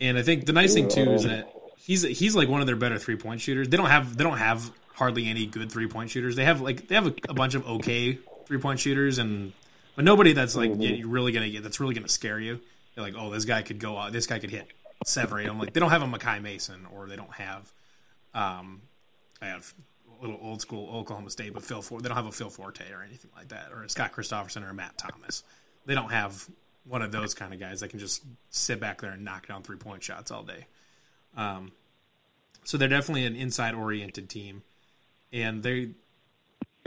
And 0.01 0.19
I 0.19 0.23
think 0.23 0.47
the 0.47 0.53
nice 0.53 0.75
thing 0.75 0.89
too 0.89 1.13
is 1.13 1.25
that 1.25 1.54
he's 1.85 2.03
he's 2.03 2.35
like 2.35 2.49
one 2.49 2.61
of 2.61 2.67
their 2.67 2.77
better 2.77 2.99
three 2.99 3.17
point 3.17 3.41
shooters. 3.41 3.69
They 3.69 3.77
don't 3.77 3.91
have 3.91 4.17
they 4.17 4.25
don't 4.25 4.39
have 4.39 4.71
hardly 4.95 5.29
any 5.29 5.47
good 5.47 5.71
three 5.71 5.87
point 5.87 6.11
shooters. 6.11 6.37
They 6.37 6.45
have 6.45 6.61
like 6.61 6.89
they 6.89 6.95
have 6.95 7.07
a, 7.07 7.15
a 7.29 7.35
bunch 7.35 7.55
of 7.55 7.67
okay 7.67 8.19
three 8.47 8.59
point 8.59 8.81
shooters, 8.81 9.19
and 9.19 9.53
but 9.95 10.05
nobody 10.05 10.33
that's 10.33 10.57
like 10.57 10.73
mm-hmm. 10.73 11.09
really 11.09 11.33
gonna 11.33 11.51
get 11.51 11.63
that's 11.63 11.81
really 11.81 11.95
gonna 11.95 12.09
scare 12.09 12.41
you. 12.41 12.61
They're 12.95 13.05
like, 13.05 13.15
oh, 13.17 13.31
this 13.31 13.45
guy 13.45 13.63
could 13.63 13.81
go 13.81 13.97
out. 13.99 14.13
This 14.13 14.27
guy 14.27 14.39
could 14.39 14.51
hit 14.51 14.69
seven 15.05 15.37
or 15.37 15.41
eight. 15.41 15.49
I'm 15.49 15.59
like, 15.59 15.73
they 15.73 15.81
don't 15.81 15.91
have 15.91 16.03
a 16.03 16.07
Makai 16.07 16.41
Mason, 16.41 16.87
or 16.95 17.09
they 17.09 17.17
don't 17.17 17.33
have, 17.33 17.73
um, 18.35 18.83
I 19.43 19.47
have 19.47 19.75
a 20.17 20.23
little 20.23 20.39
old 20.41 20.61
school 20.61 20.89
Oklahoma 20.95 21.31
State, 21.31 21.53
but 21.53 21.65
Phil. 21.65 21.83
They 21.83 22.09
don't 22.09 22.17
have 22.17 22.27
a 22.27 22.33
Phil 22.33 22.51
Forte 22.51 22.85
or 22.93 23.03
anything 23.03 23.31
like 23.37 23.49
that, 23.49 23.73
or 23.73 23.83
a 23.83 23.89
Scott 23.89 24.13
Christopherson 24.13 24.63
or 24.63 24.71
a 24.71 24.75
Matt 24.75 24.97
Thomas. 24.97 25.43
They 25.87 25.95
don't 25.95 26.13
have 26.13 26.49
one 26.85 27.03
of 27.03 27.11
those 27.11 27.35
kind 27.35 27.53
of 27.53 27.59
guys 27.59 27.81
that 27.81 27.89
can 27.89 27.99
just 27.99 28.23
sit 28.51 28.79
back 28.79 29.01
there 29.01 29.11
and 29.11 29.25
knock 29.25 29.49
down 29.49 29.63
three 29.63 29.77
point 29.77 30.03
shots 30.03 30.31
all 30.31 30.45
day. 30.45 30.67
Um, 31.37 31.73
so 32.65 32.79
they're 32.79 32.89
definitely 32.89 33.27
an 33.27 33.37
inside 33.37 33.75
oriented 33.75 34.29
team, 34.29 34.63
and 35.33 35.63
they 35.63 35.91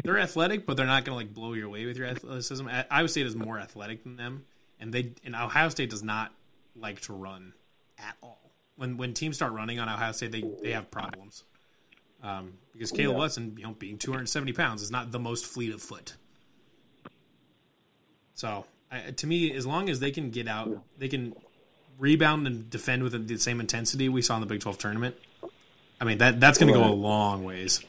they're 0.03 0.19
athletic, 0.19 0.65
but 0.65 0.77
they're 0.77 0.85
not 0.85 1.05
going 1.05 1.13
to 1.13 1.25
like 1.25 1.33
blow 1.33 1.53
your 1.53 1.69
way 1.69 1.85
with 1.85 1.97
your 1.97 2.07
athleticism. 2.07 2.67
Iowa 2.89 3.07
State 3.07 3.25
is 3.25 3.35
more 3.35 3.59
athletic 3.59 4.03
than 4.03 4.15
them, 4.15 4.45
and 4.79 4.93
they 4.93 5.13
and 5.23 5.35
Ohio 5.35 5.69
State 5.69 5.89
does 5.89 6.03
not 6.03 6.31
like 6.75 7.01
to 7.01 7.13
run 7.13 7.53
at 7.97 8.15
all. 8.21 8.51
When 8.75 8.97
when 8.97 9.13
teams 9.13 9.35
start 9.35 9.53
running 9.53 9.79
on 9.79 9.89
Ohio 9.89 10.11
State, 10.11 10.31
they 10.31 10.43
they 10.61 10.71
have 10.71 10.89
problems. 10.91 11.43
Um, 12.23 12.53
because 12.73 12.91
Caleb 12.91 13.15
yeah. 13.15 13.21
Wesson, 13.21 13.55
you 13.57 13.63
know, 13.63 13.73
being 13.73 13.97
270 13.99 14.53
pounds, 14.53 14.81
is 14.81 14.89
not 14.89 15.11
the 15.11 15.19
most 15.19 15.45
fleet 15.45 15.71
of 15.73 15.81
foot. 15.81 16.15
So 18.33 18.65
I, 18.91 19.11
to 19.11 19.27
me, 19.27 19.53
as 19.53 19.67
long 19.67 19.89
as 19.89 19.99
they 19.99 20.11
can 20.11 20.31
get 20.31 20.47
out, 20.47 20.83
they 20.97 21.07
can 21.09 21.35
rebound 21.97 22.47
and 22.47 22.69
defend 22.69 23.03
with 23.03 23.27
the 23.27 23.37
same 23.37 23.59
intensity 23.59 24.09
we 24.09 24.21
saw 24.21 24.35
in 24.35 24.41
the 24.41 24.47
Big 24.47 24.61
12 24.61 24.77
tournament. 24.77 25.15
I 25.99 26.05
mean 26.05 26.19
that 26.19 26.39
that's 26.39 26.57
going 26.57 26.71
to 26.71 26.77
go 26.77 26.85
a 26.85 26.93
long 26.93 27.43
ways 27.43 27.83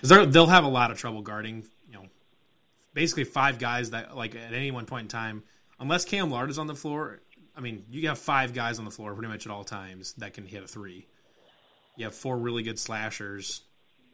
because 0.00 0.32
they'll 0.32 0.46
have 0.46 0.64
a 0.64 0.68
lot 0.68 0.90
of 0.90 0.98
trouble 0.98 1.22
guarding. 1.22 1.64
You 1.86 1.94
know, 1.94 2.04
basically 2.92 3.24
five 3.24 3.58
guys 3.58 3.90
that 3.90 4.16
like 4.16 4.34
at 4.34 4.52
any 4.52 4.70
one 4.70 4.86
point 4.86 5.02
in 5.02 5.08
time, 5.08 5.42
unless 5.78 6.04
Cam 6.04 6.30
Lard 6.30 6.50
is 6.50 6.58
on 6.58 6.66
the 6.66 6.74
floor. 6.74 7.20
I 7.54 7.60
mean, 7.60 7.84
you 7.90 8.08
have 8.08 8.18
five 8.18 8.54
guys 8.54 8.78
on 8.78 8.86
the 8.86 8.90
floor 8.90 9.12
pretty 9.12 9.28
much 9.28 9.44
at 9.44 9.52
all 9.52 9.62
times 9.62 10.14
that 10.14 10.32
can 10.32 10.46
hit 10.46 10.64
a 10.64 10.66
three. 10.66 11.06
You 11.96 12.06
have 12.06 12.14
four 12.14 12.38
really 12.38 12.62
good 12.62 12.78
slashers. 12.78 13.60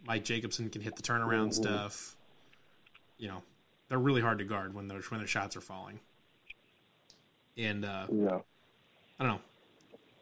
Mike 0.05 0.25
Jacobson 0.25 0.71
can 0.71 0.83
hit 0.83 0.97
the 0.97 1.03
turnaround 1.03 1.51
mm-hmm. 1.51 1.63
stuff. 1.63 2.17
You 3.17 3.29
know, 3.29 3.43
they're 3.89 3.99
really 3.99 4.21
hard 4.21 4.39
to 4.39 4.45
guard 4.45 4.75
when 4.75 4.89
their 4.89 5.01
when 5.03 5.21
their 5.21 5.29
shots 5.29 5.57
are 5.57 5.61
falling. 5.61 6.01
And 7.57 7.85
uh, 7.85 8.07
yeah, 8.11 8.39
I 9.19 9.25
don't 9.25 9.35
know. 9.35 9.41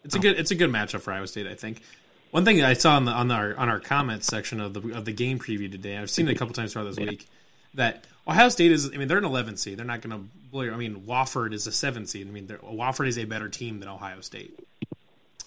It's 0.05 0.15
a 0.15 0.19
good 0.19 0.39
it's 0.39 0.51
a 0.51 0.55
good 0.55 0.71
matchup 0.71 1.01
for 1.01 1.13
Iowa 1.13 1.27
State, 1.27 1.47
I 1.47 1.55
think. 1.55 1.83
One 2.31 2.45
thing 2.45 2.63
I 2.63 2.75
saw 2.75 2.97
on 2.97 3.05
the 3.05 3.13
on 3.13 3.31
our 3.31 3.57
on 3.57 3.69
our 3.69 3.81
comments 3.81 4.27
section 4.27 4.61
of 4.61 4.75
the 4.75 4.97
of 4.97 5.05
the 5.05 5.13
game 5.13 5.39
preview 5.39 5.71
today, 5.71 5.97
I've 5.97 6.11
seen 6.11 6.29
it 6.29 6.33
a 6.33 6.35
couple 6.35 6.55
times 6.55 6.73
throughout 6.73 6.85
this 6.85 6.99
week, 6.99 7.27
that 7.75 8.05
Ohio 8.27 8.49
State 8.49 8.73
is. 8.73 8.93
I 8.93 8.97
mean, 8.97 9.09
they're 9.09 9.19
an 9.19 9.25
11 9.25 9.57
seed. 9.57 9.79
They're 9.79 9.87
not 9.87 10.01
going 10.01 10.19
to 10.19 10.29
blow 10.51 10.63
your. 10.63 10.75
I 10.75 10.77
mean, 10.77 11.03
Wofford 11.07 11.53
is 11.53 11.67
a 11.67 11.73
seven 11.73 12.07
seed. 12.07 12.29
I 12.29 12.31
mean, 12.31 12.47
Wofford 12.47 13.09
is 13.09 13.19
a 13.19 13.25
better 13.25 13.49
team 13.49 13.81
than 13.81 13.89
Ohio 13.89 14.21
State. 14.21 14.59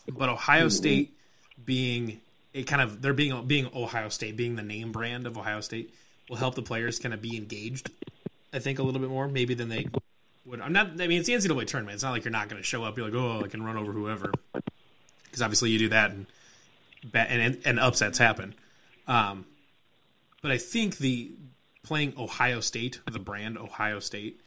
But 0.07 0.29
Ohio 0.29 0.65
mm-hmm. 0.65 0.69
State 0.69 1.13
being 1.63 2.19
a 2.53 2.63
kind 2.63 2.81
of 2.81 3.01
they're 3.01 3.13
being 3.13 3.45
being 3.45 3.69
Ohio 3.75 4.09
State 4.09 4.37
being 4.37 4.55
the 4.55 4.63
name 4.63 4.91
brand 4.91 5.27
of 5.27 5.37
Ohio 5.37 5.61
State 5.61 5.93
will 6.29 6.37
help 6.37 6.55
the 6.55 6.61
players 6.61 6.99
kind 6.99 7.13
of 7.13 7.21
be 7.21 7.37
engaged. 7.37 7.89
I 8.53 8.59
think 8.59 8.79
a 8.79 8.83
little 8.83 8.99
bit 8.99 9.09
more 9.09 9.27
maybe 9.27 9.53
than 9.53 9.69
they 9.69 9.87
would. 10.45 10.61
I'm 10.61 10.73
not. 10.73 10.99
I 10.99 11.07
mean, 11.07 11.19
it's 11.19 11.27
the 11.27 11.33
NCAA 11.33 11.67
tournament. 11.67 11.95
It's 11.95 12.03
not 12.03 12.11
like 12.11 12.25
you're 12.25 12.31
not 12.31 12.49
going 12.49 12.61
to 12.61 12.65
show 12.65 12.83
up. 12.83 12.97
You're 12.97 13.07
like, 13.09 13.15
oh, 13.15 13.43
I 13.43 13.47
can 13.47 13.63
run 13.63 13.77
over 13.77 13.91
whoever, 13.91 14.31
because 15.23 15.41
obviously 15.41 15.71
you 15.71 15.79
do 15.79 15.89
that 15.89 16.11
and 16.11 16.25
and 17.13 17.57
and 17.65 17.79
upsets 17.79 18.17
happen. 18.17 18.55
Um, 19.07 19.45
but 20.41 20.51
I 20.51 20.57
think 20.57 20.97
the 20.97 21.31
playing 21.83 22.13
Ohio 22.17 22.59
State, 22.59 22.99
the 23.11 23.19
brand 23.19 23.57
Ohio 23.57 23.99
State, 23.99 24.41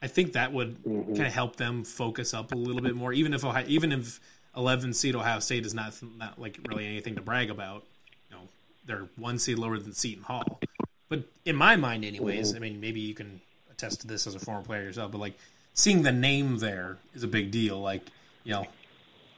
I 0.00 0.08
think 0.08 0.32
that 0.34 0.52
would 0.52 0.82
mm-hmm. 0.82 1.14
kind 1.14 1.26
of 1.26 1.32
help 1.32 1.56
them 1.56 1.84
focus 1.84 2.34
up 2.34 2.52
a 2.52 2.56
little 2.56 2.82
bit 2.82 2.94
more. 2.94 3.12
Even 3.12 3.34
if 3.34 3.44
Ohio, 3.44 3.64
even 3.68 3.92
if 3.92 4.20
11 4.56 4.92
seed 4.94 5.16
Ohio 5.16 5.38
State 5.38 5.64
is 5.64 5.74
not 5.74 5.94
not 6.18 6.38
like 6.40 6.58
really 6.68 6.86
anything 6.86 7.14
to 7.14 7.22
brag 7.22 7.50
about, 7.50 7.84
you 8.30 8.36
know, 8.36 8.42
they're 8.86 9.08
one 9.16 9.38
seed 9.38 9.58
lower 9.58 9.78
than 9.78 9.92
Seton 9.92 10.24
Hall. 10.24 10.60
But 11.08 11.24
in 11.44 11.56
my 11.56 11.76
mind, 11.76 12.04
anyways, 12.04 12.48
mm-hmm. 12.48 12.56
I 12.56 12.60
mean, 12.60 12.80
maybe 12.80 13.00
you 13.00 13.14
can 13.14 13.40
attest 13.82 14.02
to 14.02 14.06
this 14.06 14.26
as 14.26 14.34
a 14.34 14.38
former 14.38 14.62
player 14.62 14.82
yourself, 14.82 15.12
but 15.12 15.18
like 15.18 15.34
seeing 15.74 16.02
the 16.02 16.12
name 16.12 16.58
there 16.58 16.98
is 17.14 17.22
a 17.22 17.28
big 17.28 17.50
deal. 17.50 17.80
Like, 17.80 18.02
you 18.44 18.52
know, 18.52 18.66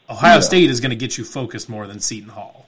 Ohio 0.08 0.34
yeah. 0.34 0.40
State 0.40 0.70
is 0.70 0.80
going 0.80 0.90
to 0.90 0.96
get 0.96 1.16
you 1.16 1.24
focused 1.24 1.68
more 1.68 1.86
than 1.86 2.00
Seton 2.00 2.28
Hall. 2.28 2.66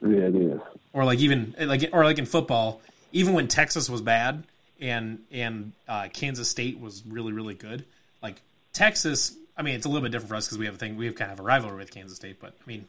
Yeah, 0.00 0.28
it 0.28 0.34
is. 0.34 0.60
Or 0.92 1.04
like 1.04 1.20
even 1.20 1.54
like 1.58 1.88
or 1.92 2.04
like 2.04 2.18
in 2.18 2.26
football, 2.26 2.80
even 3.12 3.34
when 3.34 3.48
Texas 3.48 3.88
was 3.88 4.00
bad 4.00 4.44
and 4.80 5.20
and 5.30 5.72
uh, 5.88 6.08
Kansas 6.12 6.48
State 6.48 6.80
was 6.80 7.02
really 7.06 7.32
really 7.32 7.54
good, 7.54 7.84
like 8.22 8.40
Texas. 8.72 9.34
I 9.56 9.62
mean, 9.62 9.74
it's 9.74 9.86
a 9.86 9.88
little 9.88 10.02
bit 10.02 10.12
different 10.12 10.30
for 10.30 10.34
us 10.36 10.46
because 10.46 10.58
we 10.58 10.66
have 10.66 10.74
a 10.74 10.78
thing 10.78 10.96
we 10.96 11.06
have 11.06 11.14
kind 11.14 11.30
of 11.30 11.40
a 11.40 11.42
rivalry 11.42 11.78
with 11.78 11.90
Kansas 11.92 12.16
State, 12.16 12.40
but 12.40 12.52
I 12.60 12.66
mean, 12.66 12.86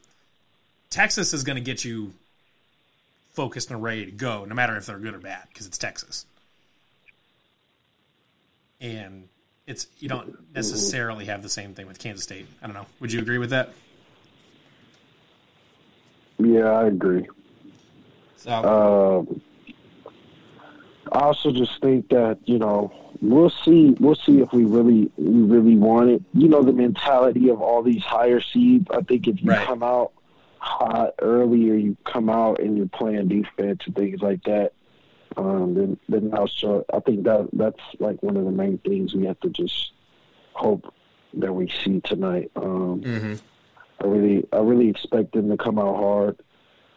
Texas 0.90 1.32
is 1.32 1.44
going 1.44 1.56
to 1.56 1.62
get 1.62 1.84
you 1.84 2.12
focused 3.32 3.70
and 3.70 3.82
ready 3.82 4.06
to 4.06 4.12
go, 4.12 4.44
no 4.44 4.54
matter 4.54 4.76
if 4.76 4.86
they're 4.86 4.98
good 4.98 5.14
or 5.14 5.18
bad, 5.18 5.44
because 5.48 5.66
it's 5.66 5.78
Texas. 5.78 6.26
And 8.84 9.28
it's 9.66 9.86
you 9.98 10.10
don't 10.10 10.36
necessarily 10.54 11.24
have 11.24 11.42
the 11.42 11.48
same 11.48 11.74
thing 11.74 11.86
with 11.86 11.98
Kansas 11.98 12.22
State. 12.22 12.46
I 12.62 12.66
don't 12.66 12.74
know. 12.74 12.86
Would 13.00 13.12
you 13.12 13.20
agree 13.20 13.38
with 13.38 13.48
that? 13.50 13.70
Yeah, 16.38 16.66
I 16.66 16.88
agree. 16.88 17.26
So, 18.36 18.50
um, 18.52 19.40
I 21.10 21.20
also 21.20 21.50
just 21.50 21.80
think 21.80 22.10
that 22.10 22.38
you 22.44 22.58
know 22.58 22.92
we'll 23.22 23.48
see 23.48 23.96
we'll 24.00 24.16
see 24.16 24.40
if 24.40 24.52
we 24.52 24.64
really 24.66 25.10
we 25.16 25.40
really 25.42 25.76
want 25.76 26.10
it. 26.10 26.22
You 26.34 26.48
know 26.48 26.62
the 26.62 26.74
mentality 26.74 27.48
of 27.48 27.62
all 27.62 27.82
these 27.82 28.02
higher 28.02 28.42
seeds. 28.42 28.86
I 28.90 29.00
think 29.00 29.26
if 29.28 29.42
you 29.42 29.50
right. 29.50 29.66
come 29.66 29.82
out 29.82 30.12
hot 30.58 31.14
early 31.22 31.70
or 31.70 31.74
you 31.74 31.96
come 32.04 32.28
out 32.28 32.60
and 32.60 32.76
you're 32.76 32.88
playing 32.88 33.28
defense 33.28 33.80
and 33.86 33.96
things 33.96 34.20
like 34.20 34.42
that, 34.44 34.72
um, 35.36 35.74
then 35.74 35.98
then 36.08 36.32
also 36.34 36.84
I 36.92 37.00
think 37.00 37.24
that 37.24 37.48
that's 37.52 37.80
like 37.98 38.22
one 38.22 38.36
of 38.36 38.44
the 38.44 38.50
main 38.50 38.78
things 38.78 39.14
we 39.14 39.26
have 39.26 39.40
to 39.40 39.50
just 39.50 39.92
hope 40.52 40.92
that 41.34 41.52
we 41.52 41.68
see 41.84 42.00
tonight. 42.00 42.50
Um, 42.56 43.00
mm-hmm. 43.00 43.34
I 44.00 44.06
really 44.06 44.46
I 44.52 44.58
really 44.58 44.88
expect 44.88 45.32
them 45.32 45.50
to 45.50 45.56
come 45.56 45.78
out 45.78 45.96
hard 45.96 46.36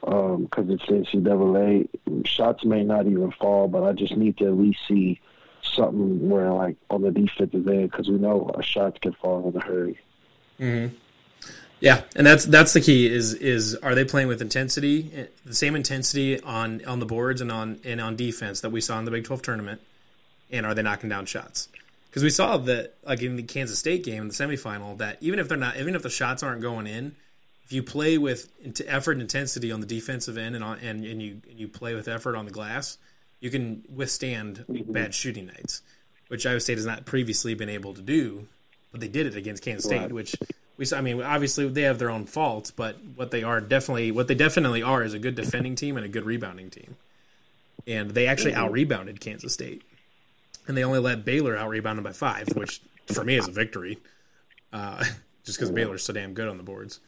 because 0.02 0.66
um, 0.66 0.72
it's 0.72 0.86
NCAA. 0.86 1.88
Shots 2.26 2.64
may 2.64 2.84
not 2.84 3.08
even 3.08 3.32
fall, 3.32 3.68
but 3.68 3.84
I 3.84 3.94
just 3.94 4.16
need 4.16 4.38
to 4.38 4.46
at 4.46 4.58
least 4.58 4.80
see 4.88 5.20
something 5.64 6.30
where 6.30 6.52
like 6.52 6.78
on 6.90 7.02
the 7.02 7.12
defensive 7.12 7.68
end 7.68 7.92
because 7.92 8.10
we 8.10 8.18
know 8.18 8.50
our 8.56 8.64
shots 8.64 9.00
can 9.02 9.14
fall 9.14 9.50
in 9.50 9.56
a 9.56 9.66
hurry. 9.66 10.00
Mm-hmm. 10.60 10.96
Yeah, 11.80 12.04
and 12.16 12.26
that's 12.26 12.46
that's 12.46 12.74
the 12.74 12.82
key. 12.82 13.08
Is 13.08 13.34
is 13.34 13.76
are 13.76 13.94
they 13.94 14.04
playing 14.04 14.28
with 14.28 14.42
intensity, 14.42 15.28
the 15.46 15.54
same 15.54 15.76
intensity 15.76 16.42
on 16.42 16.84
on 16.86 17.00
the 17.00 17.06
boards 17.06 17.40
and 17.42 17.52
on 17.52 17.80
and 17.86 18.02
on 18.02 18.16
defense 18.16 18.62
that 18.62 18.72
we 18.72 18.82
saw 18.82 18.98
in 19.00 19.06
the 19.06 19.12
Big 19.12 19.26
Twelve 19.26 19.42
tournament, 19.42 19.82
and 20.50 20.66
are 20.66 20.74
they 20.74 20.82
knocking 20.82 21.10
down 21.10 21.26
shots? 21.26 21.70
Because 22.10 22.24
we 22.24 22.30
saw 22.32 22.58
that 22.58 22.96
like 23.06 23.22
in 23.22 23.36
the 23.36 23.44
Kansas 23.44 23.78
State 23.78 24.04
game 24.04 24.24
in 24.24 24.28
the 24.30 24.34
semifinal, 24.34 24.98
that 24.98 25.18
even 25.22 25.38
if 25.38 25.48
they're 25.48 25.58
not, 25.58 25.78
even 25.78 25.94
if 25.94 26.02
the 26.02 26.10
shots 26.10 26.42
aren't 26.42 26.62
going 26.62 26.88
in, 26.88 27.16
if 27.64 27.72
you 27.72 27.84
play 27.84 28.18
with 28.18 28.50
effort 28.88 29.12
and 29.12 29.22
intensity 29.22 29.72
on 29.72 29.80
the 29.80 29.86
defensive 29.86 30.38
end 30.38 30.56
and 30.56 30.64
on 30.64 30.80
and, 30.80 31.06
and 31.06 31.22
you 31.22 31.42
and 31.48 31.60
you 31.60 31.68
play 31.68 31.94
with 31.94 32.08
effort 32.08 32.36
on 32.36 32.46
the 32.46 32.52
glass, 32.52 32.98
you 33.40 33.52
can 33.52 33.84
withstand 33.94 34.66
mm-hmm. 34.68 34.92
bad 34.92 35.14
shooting 35.14 35.46
nights, 35.46 35.84
which 36.30 36.46
Iowa 36.48 36.60
State 36.60 36.78
has 36.80 36.88
not 36.88 37.06
previously 37.06 37.54
been 37.54 37.70
able 37.70 37.94
to 37.94 38.02
do, 38.02 38.48
but 38.92 39.00
they 39.00 39.08
did 39.08 39.28
it 39.28 39.36
against 39.36 39.62
Kansas 39.62 39.86
State, 39.86 40.02
right. 40.02 40.12
which 40.12 40.36
we 40.78 40.86
I 40.94 41.02
mean 41.02 41.22
obviously 41.22 41.68
they 41.68 41.84
have 41.84 42.00
their 42.00 42.10
own 42.10 42.26
faults, 42.26 42.72
but 42.72 42.98
what 43.16 43.32
they 43.32 43.44
are 43.44 43.60
definitely 43.60 44.12
what 44.12 44.28
they 44.28 44.36
definitely 44.36 44.84
are 44.84 45.04
is 45.04 45.14
a 45.14 45.20
good 45.20 45.36
defending 45.36 45.76
team 45.76 45.98
and 45.98 46.06
a 46.06 46.10
good 46.10 46.26
rebounding 46.26 46.70
team. 46.70 46.96
And 47.86 48.12
they 48.12 48.28
actually 48.28 48.54
out 48.54 48.72
rebounded 48.72 49.20
Kansas 49.20 49.54
State. 49.54 49.82
And 50.68 50.76
they 50.76 50.84
only 50.84 51.00
let 51.00 51.24
Baylor 51.24 51.56
out 51.56 51.70
rebound 51.70 51.98
them 51.98 52.04
by 52.04 52.12
five, 52.12 52.50
which 52.50 52.82
for 53.06 53.24
me 53.24 53.38
is 53.38 53.48
a 53.48 53.52
victory. 53.52 54.00
Uh, 54.74 55.04
just 55.46 55.58
because. 55.58 55.72
Baylor's 55.72 56.04
so 56.04 56.14
damn 56.14 56.34
good 56.34 56.48
on 56.48 56.58
the 56.58 56.64
boards. 56.64 57.00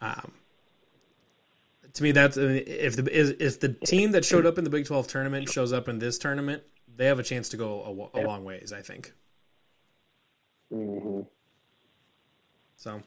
Um, 0.00 0.32
to 1.94 2.02
me, 2.02 2.12
that's 2.12 2.36
if 2.36 2.96
the 2.96 3.44
if 3.44 3.60
the 3.60 3.70
team 3.70 4.12
that 4.12 4.24
showed 4.24 4.46
up 4.46 4.58
in 4.58 4.64
the 4.64 4.70
Big 4.70 4.86
Twelve 4.86 5.08
tournament 5.08 5.48
shows 5.48 5.72
up 5.72 5.88
in 5.88 5.98
this 5.98 6.18
tournament, 6.18 6.62
they 6.94 7.06
have 7.06 7.18
a 7.18 7.22
chance 7.22 7.48
to 7.50 7.56
go 7.56 8.10
a, 8.14 8.20
a 8.20 8.26
long 8.26 8.44
ways. 8.44 8.72
I 8.72 8.82
think. 8.82 9.12
Mm-hmm. 10.72 11.20
So, 12.82 13.00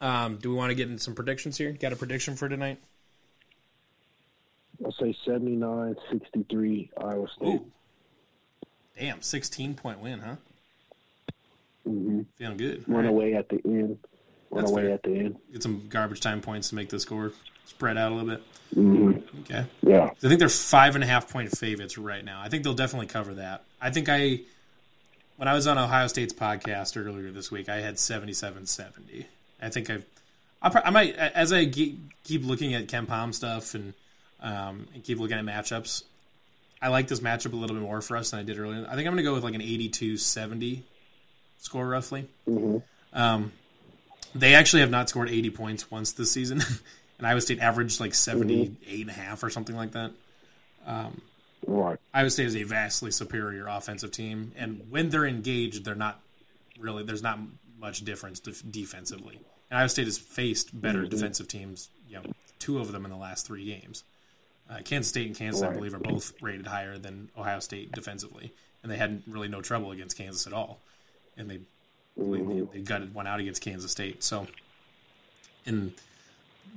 Um, 0.00 0.36
do 0.38 0.50
we 0.50 0.56
want 0.56 0.70
to 0.70 0.74
get 0.74 0.88
into 0.90 1.00
some 1.02 1.14
predictions 1.14 1.56
here? 1.56 1.70
Got 1.72 1.92
a 1.92 1.96
prediction 1.96 2.34
for 2.36 2.48
tonight? 2.48 2.78
I'll 4.84 4.92
say 4.92 5.16
79 5.24 5.96
63 6.10 6.90
Iowa 6.98 7.28
State. 7.28 7.46
Ooh. 7.46 7.72
Damn, 8.98 9.22
16 9.22 9.74
point 9.74 10.00
win, 10.00 10.18
huh? 10.18 10.36
hmm 11.84 12.22
Feeling 12.34 12.56
good. 12.56 12.84
Run 12.88 13.04
right. 13.04 13.08
away 13.08 13.34
at 13.34 13.48
the 13.48 13.60
end. 13.64 13.98
One 14.48 14.62
That's 14.62 14.72
away 14.72 14.82
fair. 14.82 14.94
at 14.94 15.02
the 15.04 15.16
end. 15.16 15.36
Get 15.52 15.62
some 15.62 15.86
garbage 15.88 16.20
time 16.20 16.40
points 16.40 16.68
to 16.70 16.74
make 16.74 16.88
the 16.90 16.98
score 17.00 17.32
spread 17.64 17.96
out 17.96 18.10
a 18.12 18.14
little 18.16 18.28
bit. 18.28 18.42
hmm 18.74 19.12
Okay. 19.42 19.64
Yeah. 19.82 20.10
I 20.10 20.28
think 20.28 20.40
they're 20.40 20.48
five 20.48 20.94
and 20.96 21.04
a 21.04 21.06
half 21.06 21.30
point 21.30 21.56
favorites 21.56 21.96
right 21.96 22.24
now. 22.24 22.40
I 22.42 22.48
think 22.48 22.64
they'll 22.64 22.74
definitely 22.74 23.06
cover 23.06 23.34
that. 23.34 23.64
I 23.80 23.90
think 23.90 24.08
I, 24.10 24.40
when 25.36 25.48
I 25.48 25.54
was 25.54 25.66
on 25.66 25.78
Ohio 25.78 26.06
State's 26.06 26.32
podcast 26.32 26.96
earlier 27.02 27.30
this 27.30 27.50
week, 27.50 27.68
I 27.68 27.76
had 27.80 27.98
77 27.98 28.66
70. 28.66 29.26
I 29.62 29.68
think 29.68 29.90
I've, 29.90 30.04
I, 30.62 30.68
pro- 30.70 30.82
I 30.82 30.90
might, 30.90 31.14
as 31.16 31.52
I 31.52 31.66
keep 31.66 31.98
looking 32.44 32.74
at 32.74 32.86
KenPom 32.86 33.34
stuff 33.34 33.74
and, 33.74 33.94
um, 34.40 34.86
and 34.94 35.02
keep 35.04 35.18
looking 35.18 35.38
at 35.38 35.44
matchups, 35.44 36.02
I 36.80 36.88
like 36.88 37.08
this 37.08 37.20
matchup 37.20 37.52
a 37.52 37.56
little 37.56 37.74
bit 37.76 37.82
more 37.82 38.00
for 38.00 38.16
us 38.16 38.30
than 38.30 38.40
I 38.40 38.42
did 38.42 38.58
earlier. 38.58 38.84
I 38.88 38.94
think 38.94 39.06
I'm 39.06 39.14
going 39.14 39.16
to 39.18 39.22
go 39.22 39.34
with 39.34 39.44
like 39.44 39.54
an 39.54 39.62
82 39.62 40.16
70 40.18 40.82
score 41.58 41.86
roughly. 41.86 42.26
hmm 42.46 42.78
Um, 43.12 43.52
they 44.34 44.54
actually 44.54 44.80
have 44.80 44.90
not 44.90 45.08
scored 45.08 45.30
80 45.30 45.50
points 45.50 45.90
once 45.90 46.12
this 46.12 46.30
season, 46.30 46.60
and 47.18 47.26
Iowa 47.26 47.40
State 47.40 47.60
averaged 47.60 48.00
like 48.00 48.14
78 48.14 49.00
and 49.00 49.10
a 49.10 49.12
half 49.12 49.42
or 49.42 49.48
something 49.50 49.74
like 49.76 49.92
that. 49.92 50.10
Right. 51.66 51.98
Iowa 52.14 52.30
State 52.30 52.46
is 52.46 52.56
a 52.56 52.62
vastly 52.62 53.10
superior 53.10 53.66
offensive 53.66 54.12
team, 54.12 54.52
and 54.56 54.86
when 54.88 55.10
they're 55.10 55.26
engaged, 55.26 55.84
they're 55.84 55.94
not 55.94 56.20
really. 56.78 57.02
There's 57.02 57.22
not 57.22 57.38
much 57.78 58.04
difference 58.04 58.40
def- 58.40 58.62
defensively. 58.70 59.40
And 59.70 59.78
Iowa 59.78 59.88
State 59.88 60.06
has 60.06 60.18
faced 60.18 60.80
better 60.80 61.06
defensive 61.06 61.48
teams. 61.48 61.90
You 62.08 62.16
know, 62.16 62.22
two 62.58 62.78
of 62.78 62.92
them 62.92 63.04
in 63.04 63.10
the 63.10 63.16
last 63.16 63.46
three 63.46 63.64
games. 63.64 64.04
Uh, 64.70 64.78
Kansas 64.84 65.08
State 65.08 65.26
and 65.26 65.36
Kansas, 65.36 65.62
I 65.62 65.72
believe, 65.72 65.94
are 65.94 65.98
both 65.98 66.32
rated 66.40 66.66
higher 66.66 66.98
than 66.98 67.30
Ohio 67.36 67.60
State 67.60 67.92
defensively, 67.92 68.52
and 68.82 68.90
they 68.90 68.96
had 68.96 69.22
really 69.26 69.48
no 69.48 69.60
trouble 69.60 69.92
against 69.92 70.16
Kansas 70.16 70.46
at 70.46 70.52
all. 70.52 70.80
And 71.36 71.50
they 71.50 71.60
they, 72.16 72.60
they 72.72 72.80
gutted 72.80 73.14
one 73.14 73.26
out 73.26 73.40
against 73.40 73.60
Kansas 73.62 73.90
State. 73.90 74.22
So, 74.24 74.46
and 75.66 75.92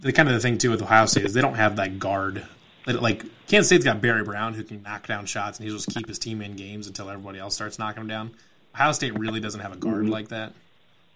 the 0.02 0.12
kind 0.12 0.28
of 0.28 0.36
the 0.36 0.42
thing 0.42 0.58
too 0.58 0.72
with 0.72 0.82
Ohio 0.82 1.06
State 1.06 1.26
is 1.26 1.34
they 1.34 1.42
don't 1.42 1.56
have 1.56 1.78
that 1.78 2.00
guard. 2.00 2.46
That, 2.90 3.04
like 3.04 3.24
Kansas 3.48 3.68
State's 3.68 3.86
got 3.86 4.02
Barry 4.02 4.24
Brown 4.24 4.56
who 4.56 4.64
can 4.64 4.82
knock 4.82 5.06
down 5.06 5.28
shots 5.28 5.60
and 5.60 5.68
he'll 5.68 5.78
just 5.78 5.90
keep 5.90 6.08
his 6.08 6.18
team 6.18 6.42
in 6.42 6.56
games 6.56 6.88
until 6.88 7.08
everybody 7.08 7.38
else 7.38 7.54
starts 7.54 7.78
knocking 7.78 8.02
them 8.02 8.08
down. 8.08 8.32
Ohio 8.74 8.92
State 8.94 9.18
really 9.20 9.40
doesn't 9.40 9.60
have 9.60 9.72
a 9.72 9.76
guard 9.76 10.10
like 10.10 10.30
that, 10.30 10.54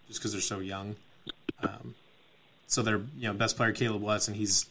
just 0.07 0.19
because 0.19 0.33
they're 0.33 0.41
so 0.41 0.59
young. 0.59 0.95
Um, 1.63 1.95
so 2.67 2.83
their 2.83 2.97
you 3.17 3.23
know 3.27 3.33
best 3.33 3.57
player 3.57 3.71
Caleb 3.71 4.03
Wesson, 4.03 4.35
he's 4.35 4.69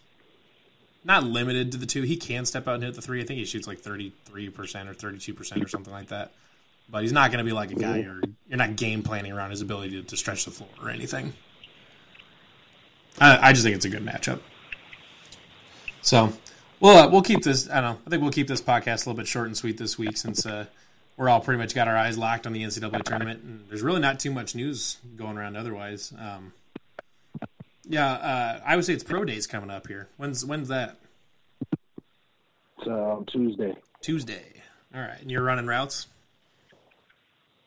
not 1.04 1.24
limited 1.24 1.72
to 1.72 1.78
the 1.78 1.86
two. 1.86 2.02
He 2.02 2.16
can 2.16 2.44
step 2.44 2.68
out 2.68 2.76
and 2.76 2.84
hit 2.84 2.94
the 2.94 3.02
three. 3.02 3.20
I 3.20 3.24
think 3.24 3.40
he 3.40 3.46
shoots 3.46 3.66
like 3.66 3.80
thirty 3.80 4.12
three 4.24 4.48
percent 4.48 4.88
or 4.88 4.94
thirty 4.94 5.18
two 5.18 5.34
percent 5.34 5.60
or 5.60 5.66
something 5.66 5.92
like 5.92 6.08
that. 6.08 6.30
But 6.88 7.02
he's 7.02 7.12
not 7.12 7.32
going 7.32 7.44
to 7.44 7.48
be 7.48 7.52
like 7.52 7.72
a 7.72 7.74
guy 7.74 7.96
you're 7.96 8.20
you're 8.46 8.58
not 8.58 8.76
game 8.76 9.02
planning 9.02 9.32
around 9.32 9.50
his 9.50 9.60
ability 9.60 10.02
to, 10.02 10.08
to 10.08 10.16
stretch 10.16 10.44
the 10.44 10.52
floor 10.52 10.70
or 10.80 10.88
anything. 10.88 11.32
I, 13.20 13.48
I 13.48 13.52
just 13.54 13.64
think 13.64 13.74
it's 13.74 13.86
a 13.86 13.90
good 13.90 14.04
matchup. 14.04 14.38
So 16.02 16.32
we'll 16.82 16.96
uh, 16.96 17.08
we'll 17.08 17.22
keep 17.22 17.42
this. 17.42 17.70
I 17.70 17.80
don't 17.80 17.94
know. 17.94 17.98
I 18.06 18.10
think 18.10 18.22
we'll 18.22 18.32
keep 18.32 18.48
this 18.48 18.60
podcast 18.60 19.06
a 19.06 19.08
little 19.08 19.14
bit 19.14 19.26
short 19.26 19.46
and 19.46 19.56
sweet 19.56 19.78
this 19.78 19.96
week 19.96 20.18
since 20.18 20.44
uh, 20.44 20.66
we're 21.16 21.30
all 21.30 21.40
pretty 21.40 21.58
much 21.58 21.74
got 21.74 21.88
our 21.88 21.96
eyes 21.96 22.18
locked 22.18 22.46
on 22.46 22.52
the 22.52 22.62
NCAA 22.62 23.02
tournament, 23.04 23.42
and 23.42 23.64
there's 23.68 23.82
really 23.82 24.00
not 24.00 24.20
too 24.20 24.30
much 24.30 24.54
news 24.54 24.98
going 25.16 25.38
around 25.38 25.56
otherwise. 25.56 26.12
Um, 26.18 26.52
yeah, 27.88 28.60
uh, 28.66 28.80
say 28.82 28.92
it's 28.92 29.04
pro 29.04 29.24
days 29.24 29.46
coming 29.46 29.70
up 29.70 29.86
here. 29.86 30.08
When's 30.18 30.44
when's 30.44 30.68
that? 30.68 30.96
It's 32.78 32.88
uh, 32.88 33.20
Tuesday. 33.28 33.74
Tuesday. 34.02 34.42
All 34.94 35.00
right, 35.00 35.20
and 35.20 35.30
you're 35.30 35.42
running 35.42 35.66
routes. 35.66 36.08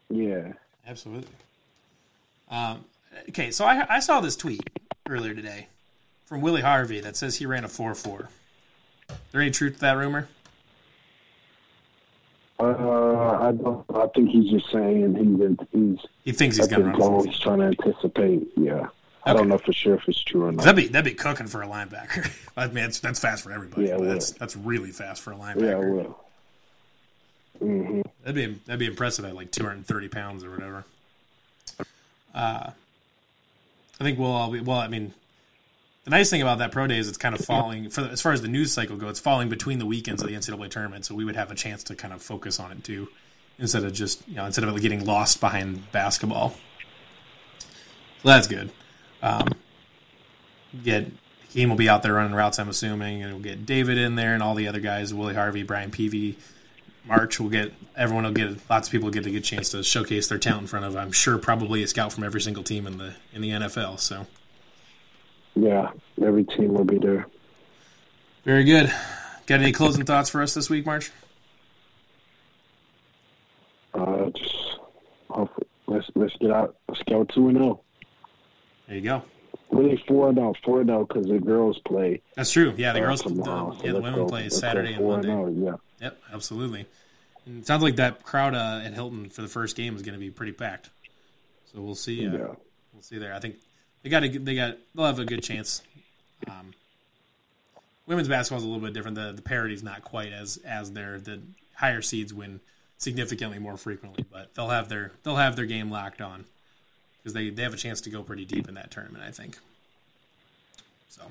Yeah. 0.09 0.53
Absolutely. 0.87 1.31
Um, 2.49 2.85
okay, 3.29 3.49
so 3.49 3.65
I, 3.65 3.95
I 3.95 3.99
saw 3.99 4.21
this 4.21 4.35
tweet 4.35 4.61
earlier 5.09 5.33
today 5.33 5.67
from 6.25 6.41
Willie 6.41 6.61
Harvey 6.61 6.99
that 6.99 7.15
says 7.15 7.35
he 7.35 7.47
ran 7.47 7.63
a 7.63 7.67
4 7.67 7.95
4. 7.95 8.29
There 9.35 9.41
any 9.41 9.51
truth 9.51 9.73
to 9.73 9.79
that 9.81 9.97
rumor? 9.97 10.29
Uh, 12.57 12.63
I 12.63 13.51
don't. 13.51 13.83
I 13.93 14.07
think 14.15 14.29
he's 14.29 14.49
just 14.49 14.71
saying 14.71 15.13
he's 15.13 15.67
he's 15.73 15.99
He 16.23 16.31
thinks 16.31 16.55
he's 16.55 16.67
going 16.67 16.83
to 16.83 16.87
run 16.87 16.95
a 16.95 16.99
4 16.99 17.09
goal. 17.09 17.23
4. 17.23 17.25
He's 17.25 17.39
trying 17.41 17.59
to 17.59 17.65
anticipate. 17.65 18.47
Yeah. 18.55 18.87
I 19.25 19.33
don't 19.33 19.49
know 19.49 19.57
for 19.57 19.73
sure 19.73 19.95
if 19.95 20.07
it's 20.07 20.23
true 20.23 20.45
or 20.45 20.53
not. 20.53 20.63
That'd 20.63 20.77
be, 20.77 20.87
that'd 20.87 21.03
be 21.03 21.15
cooking 21.15 21.47
for 21.47 21.61
a 21.63 21.67
linebacker. 21.67 22.31
I 22.55 22.67
mean, 22.67 22.75
that's, 22.75 22.99
that's 23.01 23.19
fast 23.19 23.43
for 23.43 23.51
everybody, 23.51 23.87
Yeah, 23.87 23.97
that's, 23.97 24.31
that's 24.31 24.55
really 24.55 24.91
fast 24.91 25.21
for 25.21 25.33
a 25.33 25.35
Yeah, 25.37 25.43
linebacker. 25.43 25.73
I 25.73 25.89
will. 25.89 26.19
hmm 27.59 28.01
That'd 28.23 28.35
be 28.35 28.59
that'd 28.65 28.79
be 28.79 28.85
impressive 28.85 29.25
at 29.25 29.35
like 29.35 29.51
230 29.51 30.07
pounds 30.07 30.45
or 30.45 30.51
whatever. 30.51 30.85
Uh, 32.33 32.69
I 33.99 34.03
think 34.03 34.17
we'll 34.17 34.31
all 34.31 34.49
be 34.51 34.61
well. 34.61 34.77
I 34.79 34.87
mean, 34.87 35.13
the 36.05 36.11
nice 36.11 36.29
thing 36.29 36.41
about 36.41 36.59
that 36.59 36.71
pro 36.71 36.87
day 36.87 36.97
is 36.97 37.09
it's 37.09 37.17
kind 37.17 37.35
of 37.35 37.43
falling 37.43 37.89
for 37.89 38.01
as 38.01 38.21
far 38.21 38.31
as 38.31 38.41
the 38.41 38.47
news 38.47 38.71
cycle 38.71 38.95
goes. 38.95 39.11
It's 39.11 39.19
falling 39.19 39.49
between 39.49 39.79
the 39.79 39.85
weekends 39.85 40.21
of 40.21 40.29
the 40.29 40.35
NCAA 40.35 40.69
tournament, 40.69 41.03
so 41.03 41.15
we 41.15 41.25
would 41.25 41.35
have 41.35 41.51
a 41.51 41.55
chance 41.55 41.83
to 41.85 41.95
kind 41.95 42.13
of 42.13 42.21
focus 42.21 42.59
on 42.59 42.71
it 42.71 42.83
too, 42.83 43.09
instead 43.57 43.83
of 43.83 43.91
just 43.91 44.25
you 44.27 44.35
know 44.35 44.45
instead 44.45 44.63
of 44.63 44.79
getting 44.81 45.03
lost 45.03 45.41
behind 45.41 45.91
basketball. 45.91 46.55
So 48.21 48.29
that's 48.29 48.47
good. 48.47 48.71
Um, 49.21 49.47
get 50.83 51.07
Hakeem 51.47 51.69
will 51.69 51.75
be 51.75 51.89
out 51.89 52.03
there 52.03 52.13
running 52.13 52.35
routes, 52.35 52.59
I'm 52.59 52.69
assuming, 52.69 53.23
and 53.23 53.33
we'll 53.33 53.41
get 53.41 53.65
David 53.65 53.97
in 53.97 54.15
there 54.15 54.35
and 54.35 54.43
all 54.43 54.53
the 54.53 54.67
other 54.67 54.79
guys, 54.79 55.13
Willie 55.13 55.33
Harvey, 55.33 55.63
Brian 55.63 55.89
Peavy, 55.89 56.37
March 57.05 57.39
will 57.39 57.49
get 57.49 57.73
everyone 57.95 58.25
will 58.25 58.31
get 58.31 58.69
lots 58.69 58.87
of 58.87 58.91
people 58.91 59.09
get 59.09 59.25
a 59.25 59.31
good 59.31 59.43
chance 59.43 59.69
to 59.69 59.83
showcase 59.83 60.27
their 60.27 60.37
talent 60.37 60.63
in 60.63 60.67
front 60.67 60.85
of 60.85 60.95
I'm 60.95 61.11
sure 61.11 61.39
probably 61.39 61.81
a 61.81 61.87
scout 61.87 62.13
from 62.13 62.23
every 62.23 62.41
single 62.41 62.63
team 62.63 62.85
in 62.85 62.99
the 62.99 63.15
in 63.33 63.41
the 63.41 63.49
NFL. 63.49 63.99
So 63.99 64.27
Yeah. 65.55 65.91
Every 66.21 66.43
team 66.43 66.73
will 66.73 66.83
be 66.85 66.97
there. 66.97 67.25
very 68.43 68.63
good. 68.63 68.91
Got 69.47 69.61
any 69.61 69.71
closing 69.71 70.05
thoughts 70.05 70.29
for 70.29 70.41
us 70.41 70.53
this 70.53 70.69
week, 70.69 70.85
March? 70.85 71.11
Uh, 73.93 74.29
just 74.31 74.55
hopefully, 75.29 75.67
let's 75.87 76.07
let's 76.15 76.35
get 76.37 76.51
out. 76.51 76.75
Let's 76.89 77.01
go 77.03 77.23
two 77.23 77.47
and 77.49 77.57
zero. 77.57 77.81
There 78.87 78.97
you 78.97 79.01
go. 79.03 79.23
Really 79.71 80.01
four 80.07 80.29
and 80.29 80.37
zero, 80.37 80.53
four 80.63 80.81
and 80.81 80.89
zero 80.89 81.05
because 81.05 81.27
the 81.27 81.39
girls 81.39 81.79
play. 81.85 82.21
That's 82.35 82.51
true. 82.51 82.73
Yeah, 82.75 82.93
the 82.93 82.99
uh, 83.01 83.05
girls, 83.05 83.21
the. 83.21 83.29
So 83.43 83.77
yeah, 83.83 83.91
the 83.93 84.01
women 84.01 84.15
go- 84.21 84.27
play 84.27 84.49
Saturday 84.49 84.93
and 84.93 85.07
Monday. 85.07 85.27
0, 85.27 85.47
Yeah. 85.49 85.75
Yep, 86.01 86.21
absolutely. 86.33 86.85
And 87.45 87.59
it 87.59 87.67
sounds 87.67 87.83
like 87.83 87.95
that 87.97 88.23
crowd 88.23 88.53
uh, 88.55 88.81
at 88.83 88.93
Hilton 88.93 89.29
for 89.29 89.41
the 89.41 89.47
first 89.47 89.75
game 89.77 89.95
is 89.95 90.01
going 90.01 90.13
to 90.15 90.19
be 90.19 90.29
pretty 90.31 90.51
packed. 90.51 90.89
So 91.71 91.81
we'll 91.81 91.95
see. 91.95 92.27
Uh, 92.27 92.31
Yeah. 92.31 92.47
We'll 92.93 93.01
see 93.03 93.17
there. 93.17 93.33
I 93.33 93.39
think 93.39 93.55
they 94.05 94.11
got 94.11 94.23
a, 94.23 94.27
they 94.29 94.53
got 94.53 94.77
they'll 94.93 95.05
have 95.07 95.17
a 95.17 95.25
good 95.25 95.41
chance. 95.41 95.81
Um, 96.47 96.73
women's 98.05 98.27
basketball 98.27 98.59
is 98.59 98.63
a 98.63 98.67
little 98.67 98.85
bit 98.85 98.93
different. 98.93 99.15
The 99.15 99.31
the 99.31 99.41
parity's 99.41 99.81
not 99.81 100.03
quite 100.03 100.31
as 100.31 100.57
as 100.57 100.91
their 100.91 101.19
the 101.19 101.41
higher 101.73 102.03
seeds 102.03 102.31
win 102.31 102.59
significantly 102.99 103.57
more 103.57 103.77
frequently, 103.77 104.23
but 104.31 104.53
they'll 104.53 104.69
have 104.69 104.89
their 104.89 105.11
they'll 105.23 105.37
have 105.37 105.55
their 105.55 105.65
game 105.65 105.89
locked 105.89 106.21
on 106.21 106.45
because 107.17 107.33
they 107.33 107.49
they 107.49 107.63
have 107.63 107.73
a 107.73 107.77
chance 107.77 108.01
to 108.01 108.11
go 108.11 108.21
pretty 108.21 108.45
deep 108.45 108.69
in 108.69 108.75
that 108.75 108.91
tournament. 108.91 109.23
I 109.27 109.31
think. 109.31 109.57
So, 111.09 111.23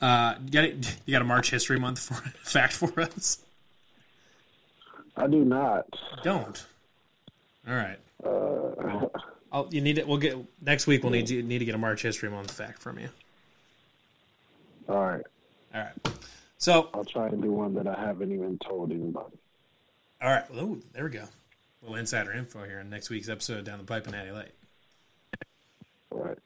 uh, 0.00 0.36
you 0.44 0.52
got 0.52 0.62
it, 0.62 0.96
you 1.06 1.12
got 1.12 1.22
a 1.22 1.24
March 1.24 1.50
History 1.50 1.80
Month 1.80 1.98
for, 1.98 2.14
fact 2.44 2.74
for 2.74 3.00
us? 3.00 3.38
I 5.16 5.26
do 5.26 5.44
not. 5.44 5.86
Don't. 6.22 6.64
All 7.68 7.74
right. 7.74 7.98
Uh, 8.22 9.08
I'll, 9.50 9.68
you 9.70 9.80
need 9.80 9.98
it. 9.98 10.06
We'll 10.06 10.18
get 10.18 10.36
next 10.60 10.86
week. 10.86 11.02
We'll 11.02 11.12
need 11.12 11.30
you 11.30 11.42
need 11.42 11.58
to 11.58 11.64
get 11.64 11.74
a 11.74 11.78
March 11.78 12.02
History 12.02 12.30
Month 12.30 12.50
fact 12.50 12.80
from 12.80 12.98
you. 12.98 13.08
all 14.88 15.04
right. 15.06 15.26
All 15.74 15.80
right. 15.80 16.18
So, 16.58 16.88
I'll 16.92 17.04
try 17.04 17.28
and 17.28 17.40
do 17.40 17.52
one 17.52 17.74
that 17.74 17.86
I 17.86 17.94
haven't 17.94 18.32
even 18.32 18.58
told 18.58 18.90
anybody. 18.90 19.36
all 20.20 20.30
right. 20.30 20.50
Well, 20.50 20.64
ooh, 20.64 20.82
there 20.92 21.04
we 21.04 21.10
go. 21.10 21.22
A 21.22 21.28
little 21.82 21.96
insider 21.96 22.32
info 22.32 22.64
here 22.64 22.80
in 22.80 22.90
next 22.90 23.10
week's 23.10 23.28
episode 23.28 23.64
down 23.64 23.78
the 23.78 23.84
pipe 23.84 24.04
and 24.04 24.14
Natty 24.14 24.32
Light. 24.32 24.50
All 26.10 26.18
right. 26.18 26.38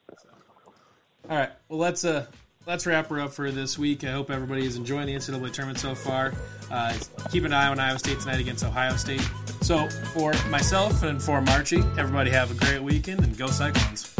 All 1.30 1.36
right. 1.36 1.50
Well, 1.68 1.78
let's 1.78 2.04
uh 2.04 2.26
let's 2.66 2.86
wrap 2.86 3.08
her 3.08 3.20
up 3.20 3.32
for 3.32 3.50
this 3.50 3.78
week. 3.78 4.04
I 4.04 4.12
hope 4.12 4.30
everybody 4.30 4.64
is 4.66 4.76
enjoying 4.76 5.06
the 5.06 5.14
NCAA 5.14 5.52
tournament 5.52 5.78
so 5.78 5.94
far. 5.94 6.32
Uh, 6.70 6.94
keep 7.30 7.44
an 7.44 7.52
eye 7.52 7.68
on 7.68 7.78
Iowa 7.78 7.98
State 7.98 8.20
tonight 8.20 8.40
against 8.40 8.64
Ohio 8.64 8.96
State. 8.96 9.26
So 9.60 9.88
for 10.12 10.32
myself 10.48 11.02
and 11.02 11.22
for 11.22 11.40
Marchie, 11.40 11.82
everybody 11.98 12.30
have 12.30 12.50
a 12.50 12.54
great 12.54 12.82
weekend 12.82 13.22
and 13.24 13.36
go 13.36 13.46
Cyclones. 13.46 14.14